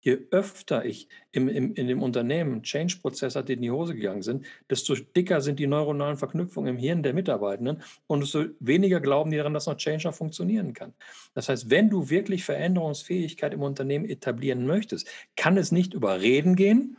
[0.00, 4.22] je öfter ich im, im, in dem Unternehmen Change-Prozess hatte, die in die Hose gegangen
[4.22, 9.30] sind, desto dicker sind die neuronalen Verknüpfungen im Hirn der Mitarbeitenden und desto weniger glauben
[9.30, 10.94] die daran, dass noch Change noch funktionieren kann.
[11.34, 16.56] Das heißt, wenn du wirklich Veränderungsfähigkeit im Unternehmen etablieren möchtest, kann es nicht über Reden
[16.56, 16.96] gehen,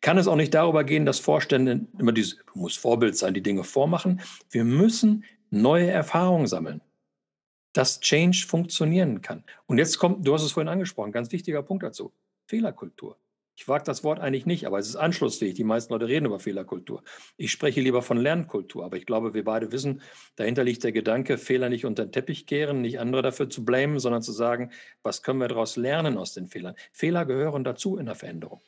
[0.00, 3.42] kann es auch nicht darüber gehen, dass Vorstände immer dieses, du musst Vorbild sein, die
[3.42, 4.20] Dinge vormachen.
[4.50, 6.80] Wir müssen neue Erfahrungen sammeln
[7.72, 9.44] dass Change funktionieren kann.
[9.66, 12.12] Und jetzt kommt, du hast es vorhin angesprochen, ganz wichtiger Punkt dazu.
[12.50, 13.16] Fehlerkultur.
[13.54, 15.54] Ich wage das Wort eigentlich nicht, aber es ist anschlussfähig.
[15.54, 17.04] Die meisten Leute reden über Fehlerkultur.
[17.36, 20.02] Ich spreche lieber von Lernkultur, aber ich glaube, wir beide wissen,
[20.34, 24.00] dahinter liegt der Gedanke, Fehler nicht unter den Teppich kehren, nicht andere dafür zu blamen,
[24.00, 24.72] sondern zu sagen,
[25.04, 26.74] was können wir daraus lernen aus den Fehlern.
[26.90, 28.60] Fehler gehören dazu in der Veränderung.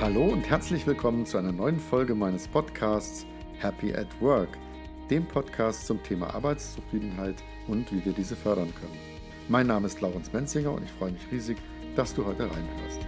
[0.00, 3.26] Hallo und herzlich willkommen zu einer neuen Folge meines Podcasts
[3.58, 4.56] Happy at Work
[5.10, 7.34] dem Podcast zum Thema Arbeitszufriedenheit
[7.66, 8.96] und wie wir diese fördern können.
[9.48, 11.58] Mein Name ist Laurens Menzinger und ich freue mich riesig,
[11.96, 13.00] dass du heute reinhörst.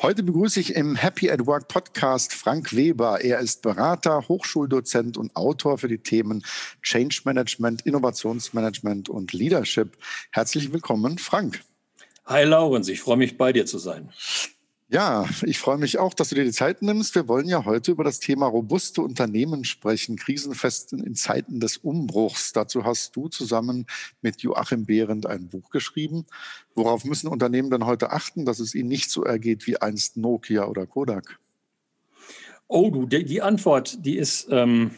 [0.00, 3.20] Heute begrüße ich im Happy at Work Podcast Frank Weber.
[3.22, 6.44] Er ist Berater, Hochschuldozent und Autor für die Themen
[6.82, 9.96] Change Management, Innovationsmanagement und Leadership.
[10.30, 11.60] Herzlich willkommen, Frank.
[12.26, 14.12] Hi Laurens, ich freue mich bei dir zu sein.
[14.92, 17.14] Ja, ich freue mich auch, dass du dir die Zeit nimmst.
[17.14, 22.52] Wir wollen ja heute über das Thema robuste Unternehmen sprechen, krisenfest in Zeiten des Umbruchs.
[22.52, 23.86] Dazu hast du zusammen
[24.20, 26.26] mit Joachim Behrendt ein Buch geschrieben.
[26.74, 30.66] Worauf müssen Unternehmen denn heute achten, dass es ihnen nicht so ergeht wie einst Nokia
[30.66, 31.38] oder Kodak?
[32.68, 34.90] Oh, du, die, die Antwort, die ist, ähm,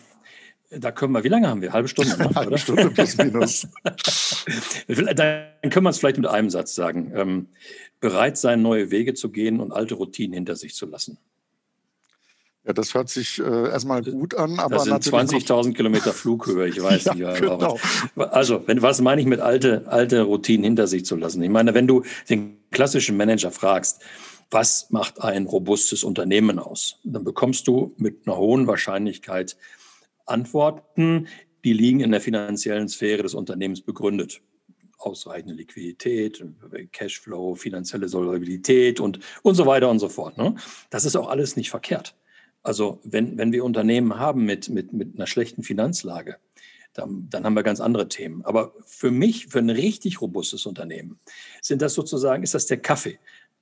[0.70, 1.72] da können wir, wie lange haben wir?
[1.72, 3.68] Halbe Stunde, ne, Halbe Stunde plus minus.
[4.88, 7.12] Dann können wir es vielleicht mit einem Satz sagen.
[7.14, 7.48] Ähm,
[8.00, 11.18] bereit sein, neue Wege zu gehen und alte Routinen hinter sich zu lassen.
[12.66, 14.76] Ja, das hört sich äh, erstmal gut an, aber.
[14.76, 17.40] Das sind 20.000 Kilometer Flughöhe, ich weiß ja, nicht.
[17.42, 17.78] Genau.
[18.16, 21.42] Also, wenn, was meine ich mit alte, alte Routinen hinter sich zu lassen?
[21.42, 24.00] Ich meine, wenn du den klassischen Manager fragst,
[24.50, 26.96] was macht ein robustes Unternehmen aus?
[27.04, 29.56] Dann bekommst du mit einer hohen Wahrscheinlichkeit
[30.26, 31.28] Antworten,
[31.64, 34.40] die liegen in der finanziellen Sphäre des Unternehmens begründet
[34.98, 36.44] ausreichende Liquidität,
[36.92, 40.38] Cashflow, finanzielle Solvabilität und, und so weiter und so fort.
[40.38, 40.54] Ne?
[40.90, 42.16] Das ist auch alles nicht verkehrt.
[42.62, 46.36] Also wenn, wenn wir Unternehmen haben mit, mit, mit einer schlechten Finanzlage,
[46.94, 48.44] dann, dann haben wir ganz andere Themen.
[48.44, 51.18] Aber für mich, für ein richtig robustes Unternehmen,
[51.60, 53.18] sind das sozusagen, ist das der Kaffee,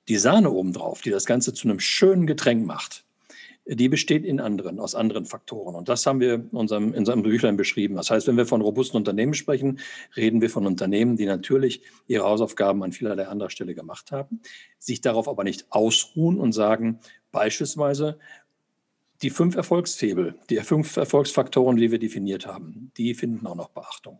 [0.07, 3.02] die Sahne obendrauf, die das Ganze zu einem schönen Getränk macht
[3.65, 5.75] die besteht in anderen, aus anderen Faktoren.
[5.75, 7.95] Und das haben wir in unserem, in unserem Büchlein beschrieben.
[7.95, 9.79] Das heißt, wenn wir von robusten Unternehmen sprechen,
[10.17, 14.41] reden wir von Unternehmen, die natürlich ihre Hausaufgaben an vielerlei anderer Stelle gemacht haben,
[14.79, 16.99] sich darauf aber nicht ausruhen und sagen,
[17.31, 18.19] beispielsweise,
[19.21, 24.19] die fünf Erfolgsfebel, die fünf Erfolgsfaktoren, die wir definiert haben, die finden auch noch Beachtung.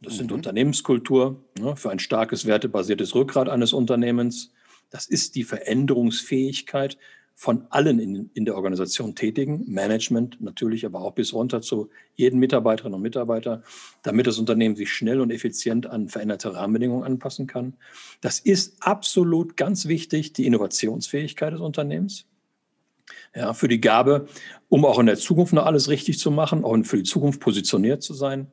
[0.00, 0.18] Das mhm.
[0.18, 4.52] sind Unternehmenskultur ne, für ein starkes wertebasiertes Rückgrat eines Unternehmens.
[4.90, 6.98] Das ist die Veränderungsfähigkeit
[7.38, 12.40] von allen in, in der Organisation tätigen, Management natürlich, aber auch bis runter zu jeden
[12.40, 13.62] Mitarbeiterinnen und Mitarbeiter,
[14.02, 17.74] damit das Unternehmen sich schnell und effizient an veränderte Rahmenbedingungen anpassen kann.
[18.22, 22.24] Das ist absolut ganz wichtig, die Innovationsfähigkeit des Unternehmens.
[23.34, 24.28] Ja, für die Gabe,
[24.70, 28.02] um auch in der Zukunft noch alles richtig zu machen, auch für die Zukunft positioniert
[28.02, 28.50] zu sein.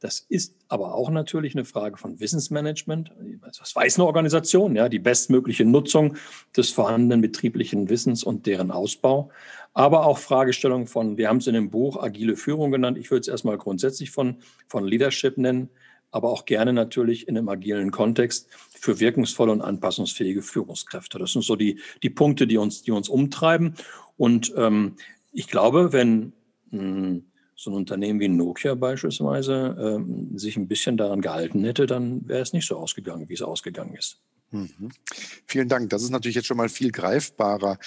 [0.00, 3.10] Das ist aber auch natürlich eine Frage von Wissensmanagement.
[3.40, 4.76] Was weiß eine Organisation?
[4.76, 6.16] Ja, die bestmögliche Nutzung
[6.56, 9.30] des vorhandenen betrieblichen Wissens und deren Ausbau.
[9.74, 12.96] Aber auch Fragestellungen von, wir haben es in dem Buch agile Führung genannt.
[12.96, 14.36] Ich würde es erstmal grundsätzlich von,
[14.68, 15.68] von Leadership nennen,
[16.12, 21.18] aber auch gerne natürlich in einem agilen Kontext für wirkungsvolle und anpassungsfähige Führungskräfte.
[21.18, 23.74] Das sind so die, die Punkte, die uns, die uns umtreiben.
[24.16, 24.94] Und ähm,
[25.32, 26.32] ich glaube, wenn
[26.70, 27.27] mh, hm,
[27.58, 32.40] so ein Unternehmen wie Nokia beispielsweise ähm, sich ein bisschen daran gehalten hätte, dann wäre
[32.40, 34.20] es nicht so ausgegangen, wie es ausgegangen ist.
[34.52, 34.90] Mhm.
[35.44, 35.90] Vielen Dank.
[35.90, 37.80] Das ist natürlich jetzt schon mal viel greifbarer.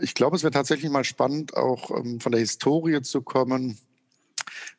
[0.00, 3.76] Ich glaube, es wäre tatsächlich mal spannend, auch ähm, von der Historie zu kommen.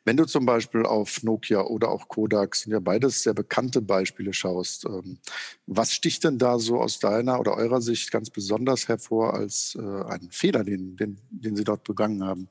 [0.04, 4.32] Wenn du zum Beispiel auf Nokia oder auch Kodak, sind ja beides sehr bekannte Beispiele,
[4.32, 5.18] schaust, ähm,
[5.66, 10.02] was sticht denn da so aus deiner oder eurer Sicht ganz besonders hervor als äh,
[10.10, 12.48] ein Fehler, den, den, den sie dort begangen haben?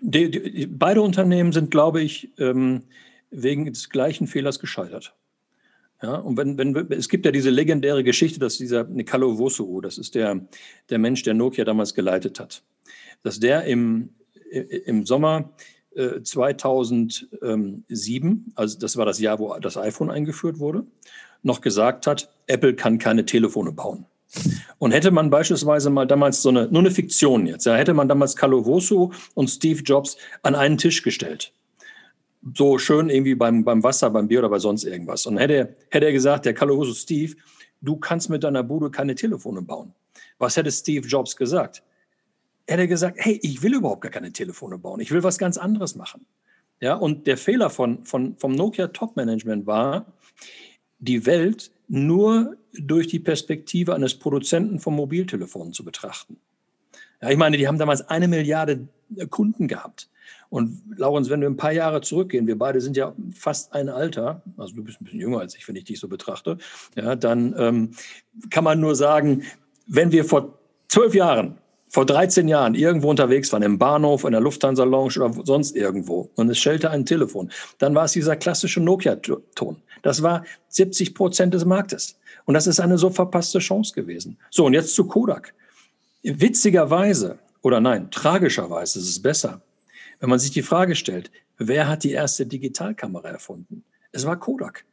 [0.00, 2.84] Die, die, beide Unternehmen sind, glaube ich, ähm,
[3.30, 5.14] wegen des gleichen Fehlers gescheitert.
[6.02, 9.96] Ja, und wenn, wenn, es gibt ja diese legendäre Geschichte, dass dieser Nicolo Vosso, das
[9.96, 10.46] ist der,
[10.90, 12.62] der Mensch, der Nokia damals geleitet hat,
[13.22, 14.10] dass der im,
[14.50, 15.54] im Sommer
[15.94, 20.84] äh, 2007, also das war das Jahr, wo das iPhone eingeführt wurde,
[21.42, 24.04] noch gesagt hat, Apple kann keine Telefone bauen.
[24.78, 28.08] Und hätte man beispielsweise mal damals so eine, nur eine Fiktion jetzt, ja, hätte man
[28.08, 31.52] damals Kalovosu und Steve Jobs an einen Tisch gestellt.
[32.54, 35.26] So schön irgendwie beim, beim Wasser, beim Bier oder bei sonst irgendwas.
[35.26, 37.34] Und hätte, hätte er gesagt, der Kalovosu Steve,
[37.80, 39.92] du kannst mit deiner Bude keine Telefone bauen.
[40.38, 41.82] Was hätte Steve Jobs gesagt?
[42.66, 45.00] Er hätte gesagt, hey, ich will überhaupt gar keine Telefone bauen.
[45.00, 46.26] Ich will was ganz anderes machen.
[46.80, 50.12] Ja, und der Fehler von, von, vom Nokia Top Management war,
[50.98, 56.36] die Welt nur durch die Perspektive eines Produzenten von Mobiltelefonen zu betrachten.
[57.22, 58.88] Ja, ich meine, die haben damals eine Milliarde
[59.30, 60.10] Kunden gehabt.
[60.48, 64.42] Und Laurens, wenn wir ein paar Jahre zurückgehen, wir beide sind ja fast ein Alter,
[64.56, 66.58] also du bist ein bisschen jünger als ich, wenn ich dich so betrachte,
[66.94, 67.90] ja, dann ähm,
[68.50, 69.42] kann man nur sagen,
[69.86, 74.40] wenn wir vor zwölf Jahren, vor 13 Jahren irgendwo unterwegs waren, im Bahnhof, in der
[74.40, 79.76] Lufthansa-Lounge oder sonst irgendwo und es schellte ein Telefon, dann war es dieser klassische Nokia-Ton.
[80.02, 82.18] Das war 70 Prozent des Marktes.
[82.44, 84.38] Und das ist eine so verpasste Chance gewesen.
[84.50, 85.52] So, und jetzt zu Kodak.
[86.22, 89.60] Witzigerweise, oder nein, tragischerweise ist es besser,
[90.20, 93.84] wenn man sich die Frage stellt, wer hat die erste Digitalkamera erfunden?
[94.12, 94.84] Es war Kodak.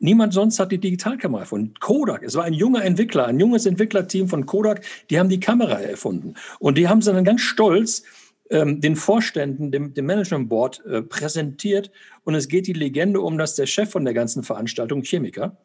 [0.00, 1.74] Niemand sonst hat die Digitalkamera erfunden.
[1.78, 5.78] Kodak, es war ein junger Entwickler, ein junges Entwicklerteam von Kodak, die haben die Kamera
[5.80, 6.34] erfunden.
[6.58, 8.02] Und die haben sie dann ganz stolz
[8.48, 11.90] ähm, den Vorständen, dem, dem Management Board äh, präsentiert.
[12.24, 15.58] Und es geht die Legende um, dass der Chef von der ganzen Veranstaltung, Chemiker,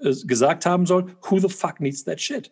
[0.00, 2.50] äh, gesagt haben soll, who the fuck needs that shit?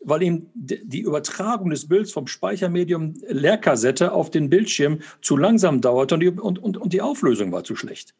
[0.00, 6.14] weil ihm die Übertragung des Bilds vom Speichermedium Leerkassette auf den Bildschirm zu langsam dauerte
[6.14, 8.14] und die, und, und, und die Auflösung war zu schlecht.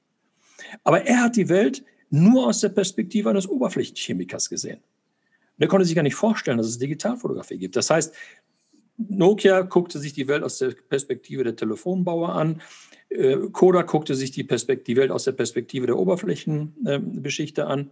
[0.82, 4.79] Aber er hat die Welt nur aus der Perspektive eines Oberflächenchemikers gesehen.
[4.79, 7.76] Und er konnte sich gar nicht vorstellen, dass es Digitalfotografie gibt.
[7.76, 8.14] Das heißt,
[8.99, 12.62] Nokia guckte sich die Welt aus der Perspektive der Telefonbauer an.
[13.08, 17.91] Äh, Kodak guckte sich die, die Welt aus der Perspektive der Oberflächenbeschichter an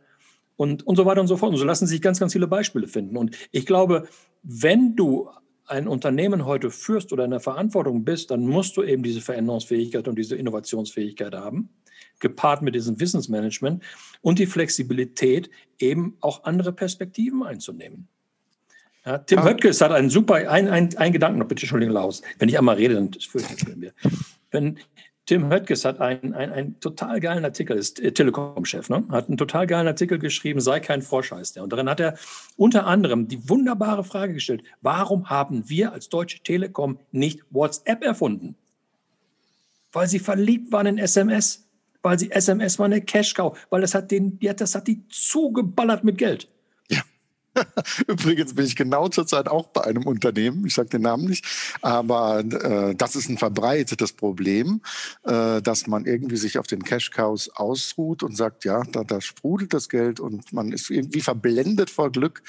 [0.56, 1.52] und, und so weiter und so fort.
[1.52, 3.16] Und so lassen sich ganz, ganz viele Beispiele finden.
[3.16, 4.08] Und ich glaube,
[4.43, 5.28] wenn du
[5.66, 10.06] ein Unternehmen heute führst oder in der Verantwortung bist, dann musst du eben diese Veränderungsfähigkeit
[10.08, 11.70] und diese Innovationsfähigkeit haben,
[12.20, 13.82] gepaart mit diesem Wissensmanagement
[14.22, 18.08] und die Flexibilität, eben auch andere Perspektiven einzunehmen.
[19.05, 19.44] Ja, Tim ah.
[19.44, 22.22] Höttges hat einen super, ein, ein, ein Gedanken noch, bitte, Entschuldigung, Laus.
[22.38, 23.93] Wenn ich einmal rede, dann ich mir.
[24.50, 24.78] Wenn,
[25.26, 29.05] Tim Höttges hat einen, einen, einen total geilen Artikel, ist äh, Telekom-Chef, ne?
[29.11, 31.62] hat einen total geilen Artikel geschrieben, sei kein Frosch heißt der.
[31.62, 32.19] Und darin hat er
[32.56, 38.55] unter anderem die wunderbare Frage gestellt, warum haben wir als Deutsche Telekom nicht WhatsApp erfunden?
[39.93, 41.63] Weil sie verliebt waren in SMS,
[42.04, 46.18] weil sie SMS war eine Cash-Cow, weil das hat, den, das hat die zugeballert mit
[46.18, 46.48] Geld.
[48.06, 51.44] Übrigens bin ich genau zurzeit auch bei einem Unternehmen, ich sage den Namen nicht,
[51.82, 54.80] aber äh, das ist ein verbreitetes Problem,
[55.24, 59.20] äh, dass man irgendwie sich auf den Cash Cows ausruht und sagt, ja, da, da
[59.20, 62.42] sprudelt das Geld und man ist irgendwie verblendet vor Glück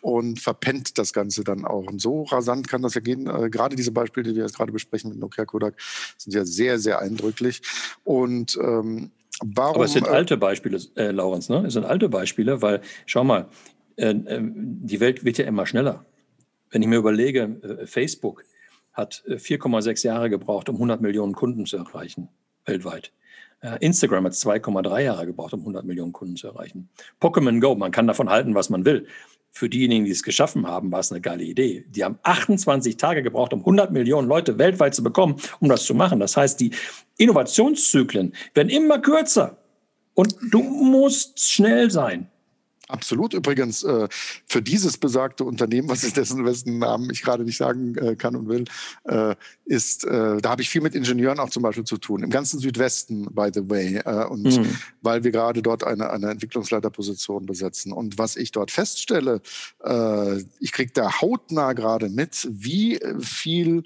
[0.00, 1.86] und verpennt das Ganze dann auch.
[1.86, 3.26] Und so rasant kann das ja gehen.
[3.26, 5.74] Äh, gerade diese Beispiele, die wir jetzt gerade besprechen mit Nokia Kodak,
[6.16, 7.62] sind ja sehr, sehr eindrücklich.
[8.04, 9.10] Und ähm,
[9.44, 11.64] Warum, Aber es sind äh, alte Beispiele, äh, Laurens, ne?
[11.66, 13.48] Es sind alte Beispiele, weil, schau mal,
[13.98, 16.04] die Welt wird ja immer schneller.
[16.70, 18.44] Wenn ich mir überlege, äh, Facebook
[18.92, 22.28] hat 4,6 Jahre gebraucht, um 100 Millionen Kunden zu erreichen,
[22.64, 23.12] weltweit.
[23.80, 26.88] Instagram hat 2,3 Jahre gebraucht, um 100 Millionen Kunden zu erreichen.
[27.20, 29.06] Pokémon Go, man kann davon halten, was man will.
[29.50, 31.86] Für diejenigen, die es geschaffen haben, war es eine geile Idee.
[31.88, 35.94] Die haben 28 Tage gebraucht, um 100 Millionen Leute weltweit zu bekommen, um das zu
[35.94, 36.20] machen.
[36.20, 36.72] Das heißt, die
[37.16, 39.56] Innovationszyklen werden immer kürzer.
[40.12, 42.28] Und du musst schnell sein.
[42.88, 43.34] Absolut.
[43.34, 44.08] Übrigens, äh,
[44.46, 48.36] für dieses besagte Unternehmen, was ist dessen, wessen Namen ich gerade nicht sagen äh, kann
[48.36, 48.64] und will,
[49.04, 52.22] äh, ist, äh, da habe ich viel mit Ingenieuren auch zum Beispiel zu tun.
[52.22, 53.96] Im ganzen Südwesten, by the way.
[53.96, 54.78] Äh, und mhm.
[55.02, 57.92] weil wir gerade dort eine, eine Entwicklungsleiterposition besetzen.
[57.92, 59.40] Und was ich dort feststelle,
[59.84, 63.82] äh, ich kriege da hautnah gerade mit, wie viel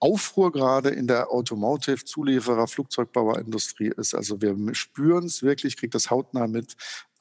[0.00, 4.14] Aufruhr gerade in der Automotive, Zulieferer, Flugzeugbauerindustrie ist.
[4.14, 6.76] Also wir spüren es wirklich, kriegt das hautnah mit,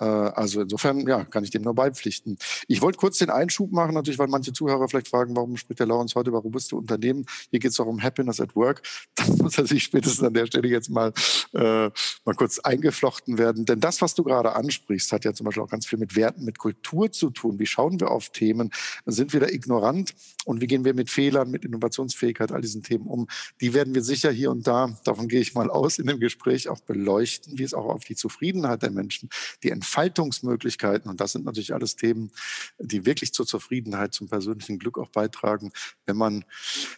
[0.06, 2.38] also insofern, ja, kann ich dem nur beipflichten.
[2.68, 5.88] Ich wollte kurz den Einschub machen, natürlich, weil manche Zuhörer vielleicht fragen, warum spricht der
[5.88, 7.25] Lawrence heute über robuste Unternehmen?
[7.50, 8.82] Hier geht es doch um Happiness at Work.
[9.27, 11.12] Das muss natürlich spätestens an der Stelle jetzt mal,
[11.54, 11.89] äh,
[12.24, 13.66] mal kurz eingeflochten werden.
[13.66, 16.46] Denn das, was du gerade ansprichst, hat ja zum Beispiel auch ganz viel mit Werten,
[16.46, 17.60] mit Kultur zu tun.
[17.60, 18.72] Wie schauen wir auf Themen?
[19.06, 20.13] Sind wir da ignorant?
[20.46, 23.27] Und wie gehen wir mit Fehlern, mit Innovationsfähigkeit, all diesen Themen um?
[23.60, 26.70] Die werden wir sicher hier und da, davon gehe ich mal aus, in dem Gespräch
[26.70, 29.30] auch beleuchten, wie es auch auf die Zufriedenheit der Menschen,
[29.63, 31.10] die Entfaltungsmöglichkeiten.
[31.10, 32.32] Und das sind natürlich alles Themen,
[32.77, 35.72] die wirklich zur Zufriedenheit, zum persönlichen Glück auch beitragen.
[36.06, 36.44] Wenn man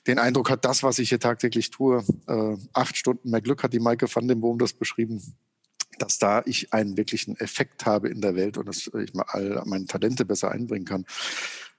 [0.07, 3.73] den Eindruck hat, das, was ich hier tagtäglich tue, äh, acht Stunden mehr Glück hat
[3.73, 5.21] die Maike van den Boom das beschrieben,
[5.99, 9.61] dass da ich einen wirklichen Effekt habe in der Welt und dass ich mal all
[9.65, 11.05] meine Talente besser einbringen kann.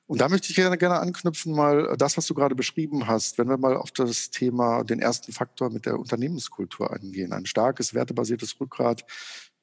[0.06, 3.48] Und da möchte ich gerne, gerne anknüpfen, mal das, was du gerade beschrieben hast, wenn
[3.48, 7.32] wir mal auf das Thema, den ersten Faktor mit der Unternehmenskultur eingehen.
[7.32, 9.04] Ein starkes, wertebasiertes Rückgrat.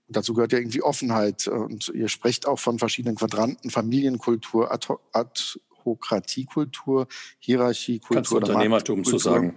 [0.08, 1.48] Und dazu gehört ja irgendwie Offenheit.
[1.48, 7.08] Und ihr sprecht auch von verschiedenen Quadranten, Familienkultur, Adhokratiekultur,
[7.40, 8.16] Hierarchiekultur.
[8.16, 9.54] Kannst du Unternehmertum zu sagen.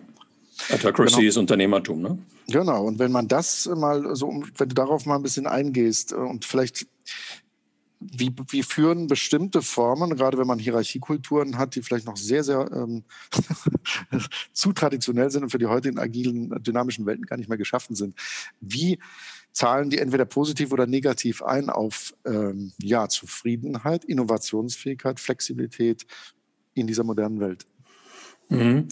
[0.69, 1.29] Autocracy genau.
[1.29, 2.19] ist Unternehmertum, ne?
[2.49, 2.85] Genau.
[2.85, 6.45] Und wenn man das mal so, wenn du darauf mal ein bisschen eingehst äh, und
[6.45, 6.87] vielleicht
[8.01, 12.71] wie, wie führen bestimmte Formen, gerade wenn man Hierarchiekulturen hat, die vielleicht noch sehr, sehr
[12.73, 13.05] ähm,
[14.55, 18.19] zu traditionell sind und für die heutigen agilen, dynamischen Welten gar nicht mehr geschaffen sind,
[18.61, 18.99] wie
[19.53, 26.07] zahlen die entweder positiv oder negativ ein auf ähm, ja, Zufriedenheit, Innovationsfähigkeit, Flexibilität
[26.75, 27.67] in dieser modernen Welt?
[28.49, 28.89] Mhm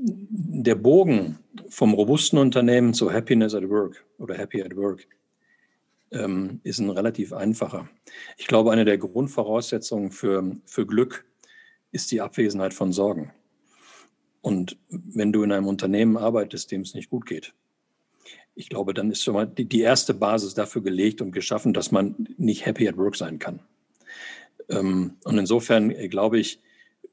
[0.00, 1.38] der Bogen
[1.68, 5.08] vom robusten Unternehmen zu Happiness at Work oder Happy at Work
[6.12, 7.88] ähm, ist ein relativ einfacher.
[8.36, 11.26] Ich glaube, eine der Grundvoraussetzungen für, für Glück
[11.90, 13.32] ist die Abwesenheit von Sorgen.
[14.40, 17.54] Und wenn du in einem Unternehmen arbeitest, dem es nicht gut geht,
[18.58, 21.92] ich glaube, dann ist schon mal die, die erste Basis dafür gelegt und geschaffen, dass
[21.92, 23.60] man nicht happy at work sein kann.
[24.68, 26.60] Ähm, und insofern äh, glaube ich,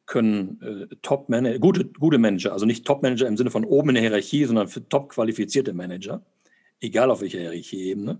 [0.07, 4.03] können äh, Top-Manager, gute, gute Manager, also nicht Top-Manager im Sinne von oben in der
[4.03, 6.23] Hierarchie, sondern für top-qualifizierte Manager,
[6.81, 8.19] egal auf welcher Hierarchieebene,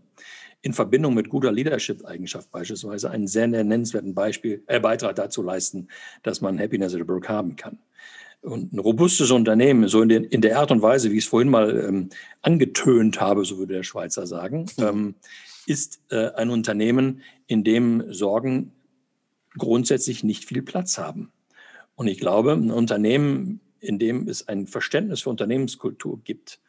[0.61, 5.87] in Verbindung mit guter Leadership-Eigenschaft beispielsweise einen sehr nennenswerten Beispiel, äh, Beitrag dazu leisten,
[6.21, 7.79] dass man Happiness at Work haben kann.
[8.41, 11.29] Und ein robustes Unternehmen, so in, den, in der Art und Weise, wie ich es
[11.29, 12.09] vorhin mal ähm,
[12.41, 15.15] angetönt habe, so würde der Schweizer sagen, ähm,
[15.65, 18.71] ist äh, ein Unternehmen, in dem Sorgen
[19.57, 21.31] grundsätzlich nicht viel Platz haben.
[21.95, 26.59] Und ich glaube, ein Unternehmen, in dem es ein Verständnis für Unternehmenskultur gibt,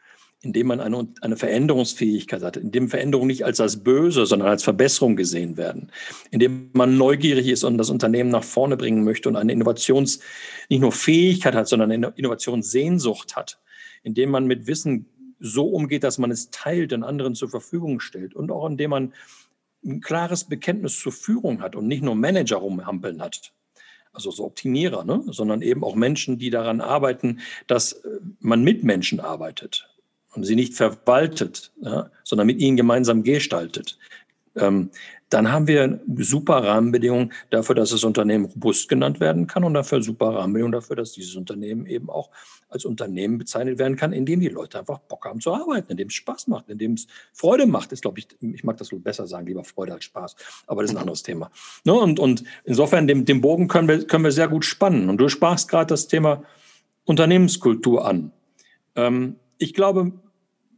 [0.42, 4.48] in dem man eine, eine Veränderungsfähigkeit hat, in dem Veränderungen nicht als das Böse, sondern
[4.48, 5.90] als Verbesserung gesehen werden,
[6.30, 10.20] in dem man neugierig ist und das Unternehmen nach vorne bringen möchte und eine Innovations,
[10.68, 13.58] nicht nur Fähigkeit hat, sondern eine Innovationssehnsucht hat,
[14.02, 15.06] in dem man mit Wissen
[15.40, 18.90] so umgeht, dass man es teilt und anderen zur Verfügung stellt und auch in dem
[18.90, 19.14] man
[19.84, 23.52] ein klares Bekenntnis zur Führung hat und nicht nur Manager rumhampeln hat,
[24.12, 25.22] also so Optimierer, ne?
[25.26, 29.88] sondern eben auch Menschen, die daran arbeiten, dass äh, man mit Menschen arbeitet
[30.36, 32.10] und sie nicht verwaltet, ja?
[32.24, 33.98] sondern mit ihnen gemeinsam gestaltet.
[34.56, 34.90] Ähm,
[35.28, 40.00] dann haben wir super Rahmenbedingungen dafür, dass das Unternehmen robust genannt werden kann und dafür
[40.00, 42.30] super Rahmenbedingungen dafür, dass dieses Unternehmen eben auch
[42.68, 45.96] als Unternehmen bezeichnet werden kann, in dem die Leute einfach Bock haben zu arbeiten, in
[45.96, 47.90] dem es Spaß macht, in dem es Freude macht.
[47.90, 50.36] Das glaube ich, ich mag das wohl besser sagen, lieber Freude als Spaß,
[50.68, 51.50] aber das ist ein anderes Thema.
[51.84, 51.94] Ne?
[51.94, 55.08] Und, und insofern, den, den Bogen können wir, können wir sehr gut spannen.
[55.08, 56.44] Und du sprachst gerade das Thema
[57.04, 58.30] Unternehmenskultur an.
[58.94, 60.12] Ähm, ich glaube,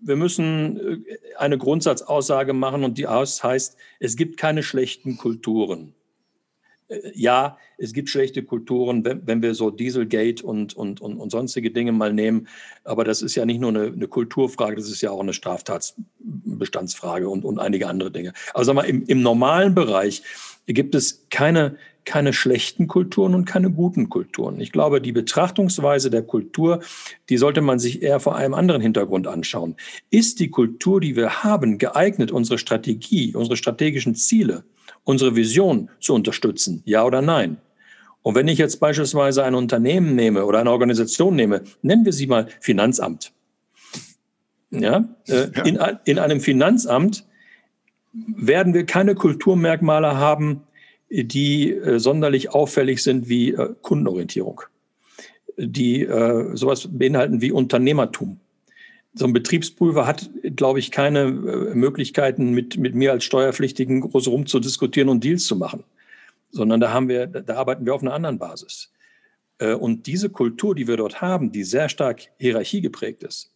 [0.00, 5.94] wir müssen äh, eine Grundsatzaussage machen und die heißt, es gibt keine schlechten Kulturen.
[6.88, 11.30] Äh, ja, es gibt schlechte Kulturen, wenn, wenn wir so Dieselgate und, und, und, und,
[11.30, 12.48] sonstige Dinge mal nehmen.
[12.84, 17.28] Aber das ist ja nicht nur eine, eine Kulturfrage, das ist ja auch eine Straftatsbestandsfrage
[17.28, 18.32] und, und einige andere Dinge.
[18.54, 20.22] Aber sag mal, im, im normalen Bereich
[20.66, 21.76] gibt es keine
[22.08, 24.60] keine schlechten Kulturen und keine guten Kulturen.
[24.60, 26.80] Ich glaube, die Betrachtungsweise der Kultur,
[27.28, 29.76] die sollte man sich eher vor einem anderen Hintergrund anschauen.
[30.08, 34.64] Ist die Kultur, die wir haben, geeignet, unsere Strategie, unsere strategischen Ziele,
[35.04, 36.82] unsere Vision zu unterstützen?
[36.86, 37.58] Ja oder nein?
[38.22, 42.26] Und wenn ich jetzt beispielsweise ein Unternehmen nehme oder eine Organisation nehme, nennen wir sie
[42.26, 43.32] mal Finanzamt.
[44.70, 45.62] Ja, äh, ja.
[45.64, 47.26] In, in einem Finanzamt
[48.12, 50.62] werden wir keine Kulturmerkmale haben,
[51.10, 54.62] die äh, sonderlich auffällig sind wie äh, Kundenorientierung,
[55.56, 58.40] die äh, sowas beinhalten wie Unternehmertum.
[59.14, 64.28] So ein Betriebsprüfer hat, glaube ich, keine äh, Möglichkeiten, mit, mit mir als Steuerpflichtigen groß
[64.28, 65.84] rum zu diskutieren und Deals zu machen,
[66.50, 68.92] sondern da haben wir, da arbeiten wir auf einer anderen Basis.
[69.58, 73.52] Äh, und diese Kultur, die wir dort haben, die sehr stark Hierarchie geprägt ist,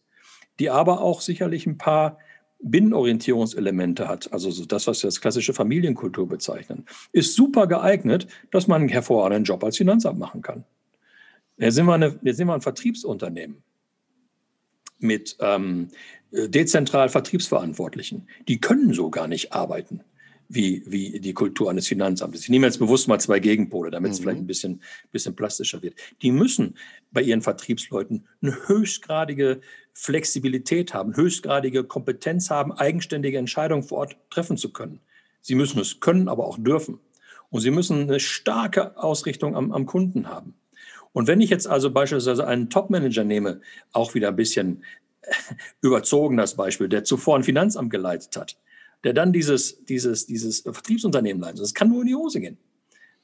[0.59, 2.17] die aber auch sicherlich ein paar
[2.63, 8.67] Binnenorientierungselemente hat, also so das, was wir als klassische Familienkultur bezeichnen, ist super geeignet, dass
[8.67, 10.63] man einen hervorragenden Job als Finanzamt machen kann.
[11.57, 13.63] Jetzt sind wir, eine, jetzt sind wir ein Vertriebsunternehmen
[14.99, 15.89] mit ähm,
[16.31, 18.27] dezentral Vertriebsverantwortlichen.
[18.47, 20.01] Die können so gar nicht arbeiten
[20.53, 22.43] wie, wie die Kultur eines Finanzamtes.
[22.43, 24.23] Ich nehme jetzt bewusst mal zwei Gegenpole, damit es mhm.
[24.23, 24.81] vielleicht ein bisschen,
[25.11, 25.95] bisschen plastischer wird.
[26.21, 26.77] Die müssen
[27.11, 29.61] bei ihren Vertriebsleuten eine höchstgradige
[29.93, 34.99] Flexibilität haben, höchstgradige Kompetenz haben, eigenständige Entscheidungen vor Ort treffen zu können.
[35.41, 36.99] Sie müssen es können, aber auch dürfen.
[37.49, 40.55] Und sie müssen eine starke Ausrichtung am, am Kunden haben.
[41.11, 44.83] Und wenn ich jetzt also beispielsweise einen Topmanager nehme, auch wieder ein bisschen
[45.81, 48.57] überzogen das Beispiel, der zuvor ein Finanzamt geleitet hat,
[49.03, 51.61] der dann dieses, dieses, dieses Vertriebsunternehmen leitet.
[51.61, 52.57] Das kann nur in die Hose gehen.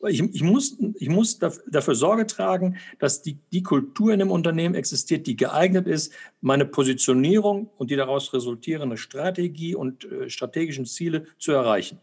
[0.07, 4.75] Ich, ich muss, ich muss dafür Sorge tragen, dass die, die Kultur in einem Unternehmen
[4.75, 11.25] existiert, die geeignet ist, meine Positionierung und die daraus resultierende Strategie und äh, strategischen Ziele
[11.37, 11.99] zu erreichen.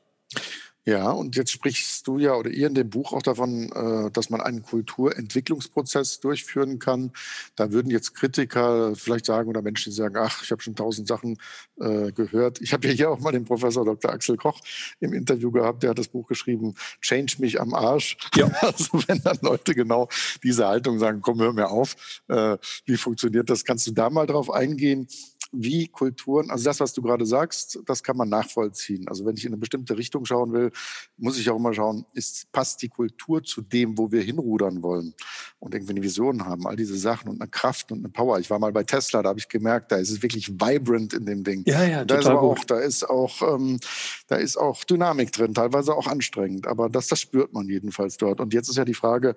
[0.88, 4.30] Ja, und jetzt sprichst du ja oder ihr in dem Buch auch davon, äh, dass
[4.30, 7.10] man einen Kulturentwicklungsprozess durchführen kann.
[7.56, 11.08] Da würden jetzt Kritiker vielleicht sagen oder Menschen, die sagen, ach, ich habe schon tausend
[11.08, 11.38] Sachen
[11.80, 12.60] äh, gehört.
[12.60, 14.12] Ich habe ja hier auch mal den Professor Dr.
[14.12, 14.60] Axel Koch
[15.00, 18.16] im Interview gehabt, der hat das Buch geschrieben, Change mich am Arsch.
[18.36, 18.46] Ja.
[18.66, 20.08] Also wenn dann Leute genau
[20.42, 23.64] diese Haltung sagen, komm, hör mir auf, äh, wie funktioniert das?
[23.64, 25.08] Kannst du da mal drauf eingehen?
[25.52, 29.08] Wie Kulturen, also das, was du gerade sagst, das kann man nachvollziehen.
[29.08, 30.70] Also wenn ich in eine bestimmte Richtung schauen will,
[31.16, 35.14] muss ich auch immer schauen, ist, passt die Kultur zu dem, wo wir hinrudern wollen
[35.58, 38.38] und irgendwie eine Vision haben, all diese Sachen und eine Kraft und eine Power.
[38.38, 41.26] Ich war mal bei Tesla, da habe ich gemerkt, da ist es wirklich vibrant in
[41.26, 41.62] dem Ding.
[41.66, 43.78] Ja, ja, da ist aber auch, da ist auch, ähm,
[44.26, 48.40] da ist auch Dynamik drin, teilweise auch anstrengend, aber das, das spürt man jedenfalls dort.
[48.40, 49.34] Und jetzt ist ja die Frage,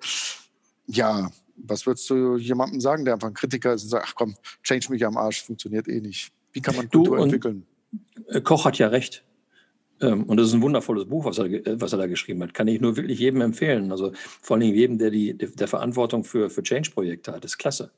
[0.86, 4.34] ja, was würdest du jemandem sagen, der einfach ein Kritiker ist und sagt, ach komm,
[4.62, 6.32] change mich am Arsch, funktioniert eh nicht.
[6.52, 7.66] Wie kann man Kultur entwickeln?
[8.28, 9.24] Äh, Koch hat ja recht.
[10.00, 12.54] Ähm, und das ist ein wundervolles Buch, was er, äh, was er da geschrieben hat.
[12.54, 13.90] Kann ich nur wirklich jedem empfehlen.
[13.92, 17.44] Also vor allem jedem, der die der Verantwortung für, für Change-Projekte hat.
[17.44, 17.90] Das ist klasse.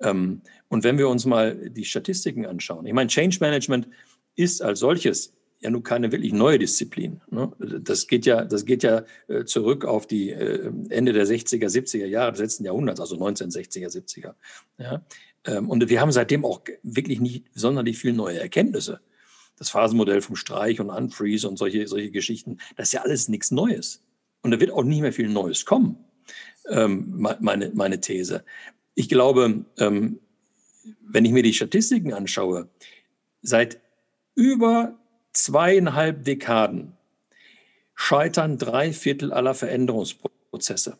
[0.00, 3.88] Ähm, und wenn wir uns mal die Statistiken anschauen, ich meine, Change Management
[4.36, 7.20] ist als solches ja nun keine wirklich neue Disziplin.
[7.30, 7.50] Ne?
[7.58, 12.06] Das geht ja, das geht ja äh, zurück auf die äh, Ende der 60er, 70er
[12.06, 14.34] Jahre des letzten Jahrhunderts, also 1960er, 70er.
[14.78, 15.04] Ja?
[15.44, 19.00] Ähm, und wir haben seitdem auch wirklich nicht sonderlich viele neue Erkenntnisse.
[19.56, 23.50] Das Phasenmodell vom Streich und Unfreeze und solche, solche Geschichten, das ist ja alles nichts
[23.50, 24.02] Neues.
[24.42, 26.04] Und da wird auch nicht mehr viel Neues kommen,
[26.68, 28.44] ähm, meine, meine These.
[28.94, 30.18] Ich glaube, ähm,
[31.00, 32.68] wenn ich mir die Statistiken anschaue,
[33.42, 33.80] seit
[34.34, 34.98] über
[35.32, 36.96] zweieinhalb Dekaden
[37.94, 40.98] scheitern drei Viertel aller Veränderungsprozesse.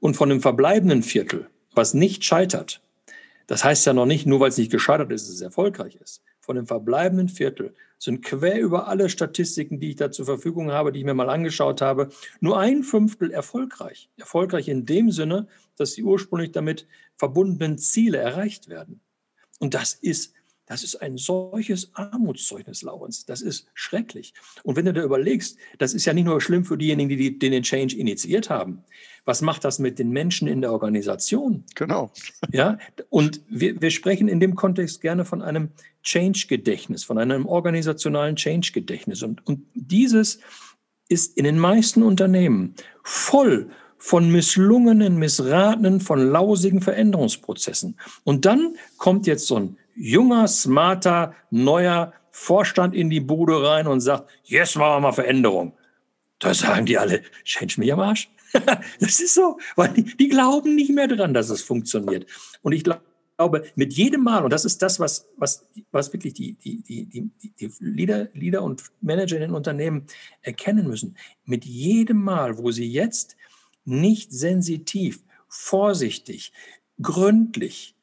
[0.00, 2.80] Und von dem verbleibenden Viertel, was nicht scheitert,
[3.46, 6.22] das heißt ja noch nicht, nur weil es nicht gescheitert ist, dass es erfolgreich ist.
[6.40, 10.92] Von dem verbleibenden Viertel sind quer über alle Statistiken, die ich da zur Verfügung habe,
[10.92, 14.08] die ich mir mal angeschaut habe, nur ein Fünftel erfolgreich.
[14.16, 19.00] Erfolgreich in dem Sinne, dass die ursprünglich damit verbundenen Ziele erreicht werden.
[19.58, 20.34] Und das ist
[20.68, 23.24] das ist ein solches Armutszeugnis, Laurens.
[23.24, 24.34] Das ist schrecklich.
[24.62, 27.62] Und wenn du da überlegst, das ist ja nicht nur schlimm für diejenigen, die, den
[27.62, 28.84] Change initiiert haben.
[29.24, 31.64] Was macht das mit den Menschen in der Organisation?
[31.74, 32.10] Genau.
[32.52, 32.78] Ja,
[33.08, 35.70] und wir, wir sprechen in dem Kontext gerne von einem
[36.02, 39.22] Change-Gedächtnis, von einem organisationalen Change-Gedächtnis.
[39.22, 40.40] Und, und dieses
[41.08, 47.98] ist in den meisten Unternehmen voll von misslungenen, missratenen, von lausigen Veränderungsprozessen.
[48.24, 54.00] Und dann kommt jetzt so ein junger, smarter, neuer Vorstand in die Bude rein und
[54.00, 55.76] sagt, jetzt machen wir mal Veränderung.
[56.38, 58.30] Da sagen die alle, change mich am Arsch.
[59.00, 62.26] das ist so, weil die, die, glauben nicht mehr dran, dass es funktioniert.
[62.62, 66.54] Und ich glaube, mit jedem Mal, und das ist das, was, was, was wirklich die,
[66.54, 70.06] die, die, die, die Leader, Leader und Manager in den Unternehmen
[70.42, 73.36] erkennen müssen, mit jedem Mal, wo sie jetzt
[73.84, 76.52] nicht sensitiv, vorsichtig,
[77.02, 77.96] gründlich,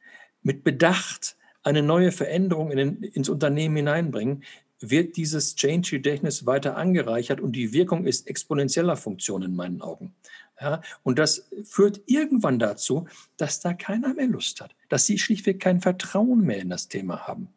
[0.44, 4.44] mit Bedacht eine neue Veränderung in den, ins Unternehmen hineinbringen,
[4.80, 10.14] wird dieses Change-Gedächtnis weiter angereichert und die Wirkung ist exponentieller Funktion in meinen Augen.
[10.62, 15.60] Ja, und das führt irgendwann dazu, dass da keiner mehr Lust hat, dass sie schlichtweg
[15.60, 17.50] kein Vertrauen mehr in das Thema haben.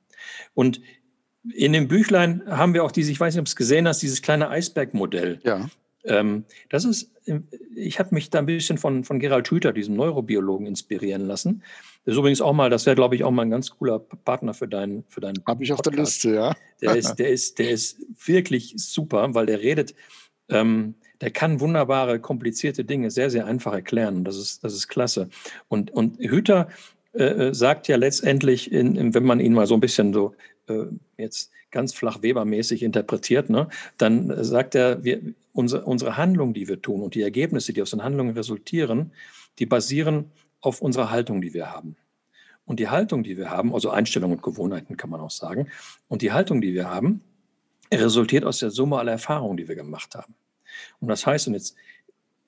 [0.55, 0.81] Und
[1.55, 4.23] in dem Büchlein haben wir auch diese, ich weiß nicht, ob es gesehen hast, dieses
[4.23, 5.39] kleine Eisbergmodell.
[5.45, 5.69] Ja.
[6.05, 7.11] Ähm, das ist,
[7.75, 11.63] ich habe mich da ein bisschen von, von Gerald Hüther, diesem Neurobiologen, inspirieren lassen.
[12.05, 14.55] Das ist übrigens auch mal, das wäre, glaube ich, auch mal ein ganz cooler Partner
[14.55, 16.57] für deinen für deinen Habe ich auf der Liste, ja.
[16.81, 19.95] Der ist, der ist, der ist wirklich super, weil der redet,
[20.49, 24.25] ähm, der kann wunderbare, komplizierte Dinge sehr, sehr einfach erklären.
[24.25, 25.29] Das ist, das ist klasse.
[25.69, 26.69] Und, und Hüther
[27.13, 30.35] äh, äh sagt ja letztendlich, in, in, wenn man ihn mal so ein bisschen so
[30.69, 30.85] äh,
[31.17, 35.21] jetzt ganz flach Webermäßig interpretiert, ne, dann sagt er, wir,
[35.53, 39.13] unsere, unsere Handlungen, die wir tun und die Ergebnisse, die aus den Handlungen resultieren,
[39.59, 41.97] die basieren auf unserer Haltung, die wir haben.
[42.65, 45.69] Und die Haltung, die wir haben, also Einstellungen und Gewohnheiten kann man auch sagen,
[46.09, 47.23] und die Haltung, die wir haben,
[47.93, 50.35] resultiert aus der Summe aller Erfahrungen, die wir gemacht haben.
[51.01, 51.77] Und das heißt, und jetzt,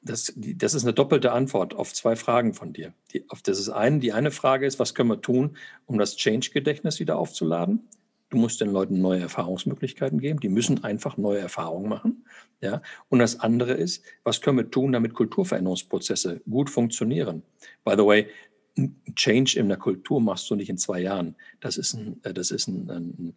[0.02, 2.92] das, das ist eine doppelte Antwort auf zwei Fragen von dir.
[3.12, 5.56] Die, auf das ist eine, die eine Frage ist, was können wir tun,
[5.86, 7.88] um das Change-Gedächtnis wieder aufzuladen?
[8.30, 10.40] Du musst den Leuten neue Erfahrungsmöglichkeiten geben.
[10.40, 12.24] Die müssen einfach neue Erfahrungen machen.
[12.60, 12.80] Ja?
[13.08, 17.42] Und das andere ist, was können wir tun, damit Kulturveränderungsprozesse gut funktionieren?
[17.84, 18.28] By the way,
[18.78, 21.34] ein Change in der Kultur machst du nicht in zwei Jahren.
[21.60, 23.36] Das ist ein, äh, das ist ein, ein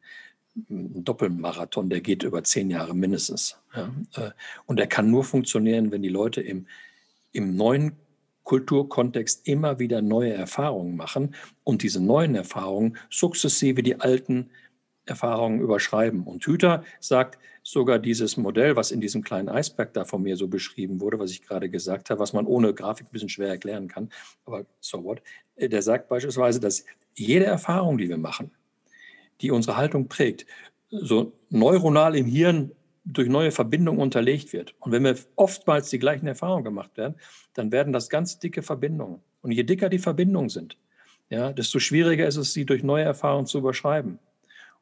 [0.55, 3.57] ein Doppelmarathon, der geht über zehn Jahre mindestens.
[3.75, 3.91] Ja.
[4.15, 4.31] Äh,
[4.65, 6.67] und der kann nur funktionieren, wenn die Leute im,
[7.31, 7.93] im neuen
[8.43, 14.49] Kulturkontext immer wieder neue Erfahrungen machen und diese neuen Erfahrungen sukzessive die alten
[15.05, 16.23] Erfahrungen überschreiben.
[16.23, 20.47] Und Hüter sagt sogar dieses Modell, was in diesem kleinen Eisberg da von mir so
[20.47, 23.87] beschrieben wurde, was ich gerade gesagt habe, was man ohne Grafik ein bisschen schwer erklären
[23.87, 24.09] kann,
[24.45, 25.21] aber so what,
[25.55, 26.85] äh, der sagt beispielsweise, dass
[27.15, 28.51] jede Erfahrung, die wir machen,
[29.41, 30.45] die unsere Haltung prägt,
[30.89, 32.71] so neuronal im Hirn
[33.05, 34.75] durch neue Verbindungen unterlegt wird.
[34.79, 37.15] Und wenn wir oftmals die gleichen Erfahrungen gemacht werden,
[37.53, 39.19] dann werden das ganz dicke Verbindungen.
[39.41, 40.77] Und je dicker die Verbindungen sind,
[41.29, 44.19] ja, desto schwieriger ist es, sie durch neue Erfahrungen zu überschreiben.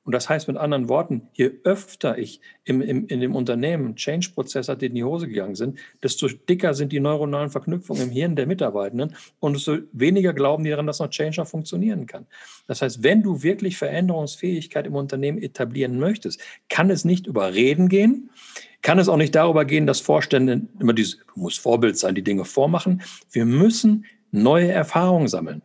[0.04, 4.68] Und das heißt mit anderen Worten, je öfter ich im, im, in dem Unternehmen Change-Prozess
[4.68, 8.36] hat, die in die Hose gegangen sind, desto dicker sind die neuronalen Verknüpfungen im Hirn
[8.36, 12.26] der Mitarbeitenden und desto weniger glauben die daran, dass noch Change noch funktionieren kann.
[12.66, 17.88] Das heißt, wenn du wirklich Veränderungsfähigkeit im Unternehmen etablieren möchtest, kann es nicht über Reden
[17.88, 18.32] gehen,
[18.82, 22.24] kann es auch nicht darüber gehen, dass Vorstände immer dieses, du musst Vorbild sein, die
[22.24, 23.04] Dinge vormachen.
[23.32, 25.62] Wir müssen neue Erfahrungen sammeln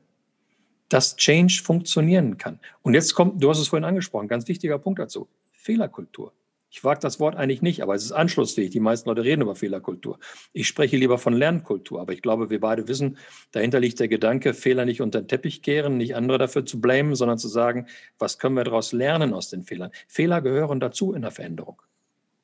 [0.89, 2.61] dass Change funktionieren kann.
[2.83, 6.33] Und jetzt kommt, du hast es vorhin angesprochen, ganz wichtiger Punkt dazu, Fehlerkultur.
[6.77, 8.71] Ich wage das Wort eigentlich nicht, aber es ist anschlussfähig.
[8.71, 10.19] Die meisten Leute reden über Fehlerkultur.
[10.53, 13.17] Ich spreche lieber von Lernkultur, aber ich glaube, wir beide wissen,
[13.53, 17.15] dahinter liegt der Gedanke, Fehler nicht unter den Teppich kehren, nicht andere dafür zu blamen,
[17.15, 17.87] sondern zu sagen,
[18.19, 19.91] was können wir daraus lernen aus den Fehlern?
[20.07, 21.81] Fehler gehören dazu in der Veränderung.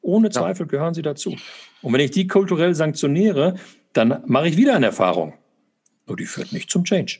[0.00, 1.36] Ohne Zweifel gehören sie dazu.
[1.82, 3.56] Und wenn ich die kulturell sanktioniere,
[3.92, 5.34] dann mache ich wieder eine Erfahrung.
[6.06, 7.18] Nur die führt nicht zum Change.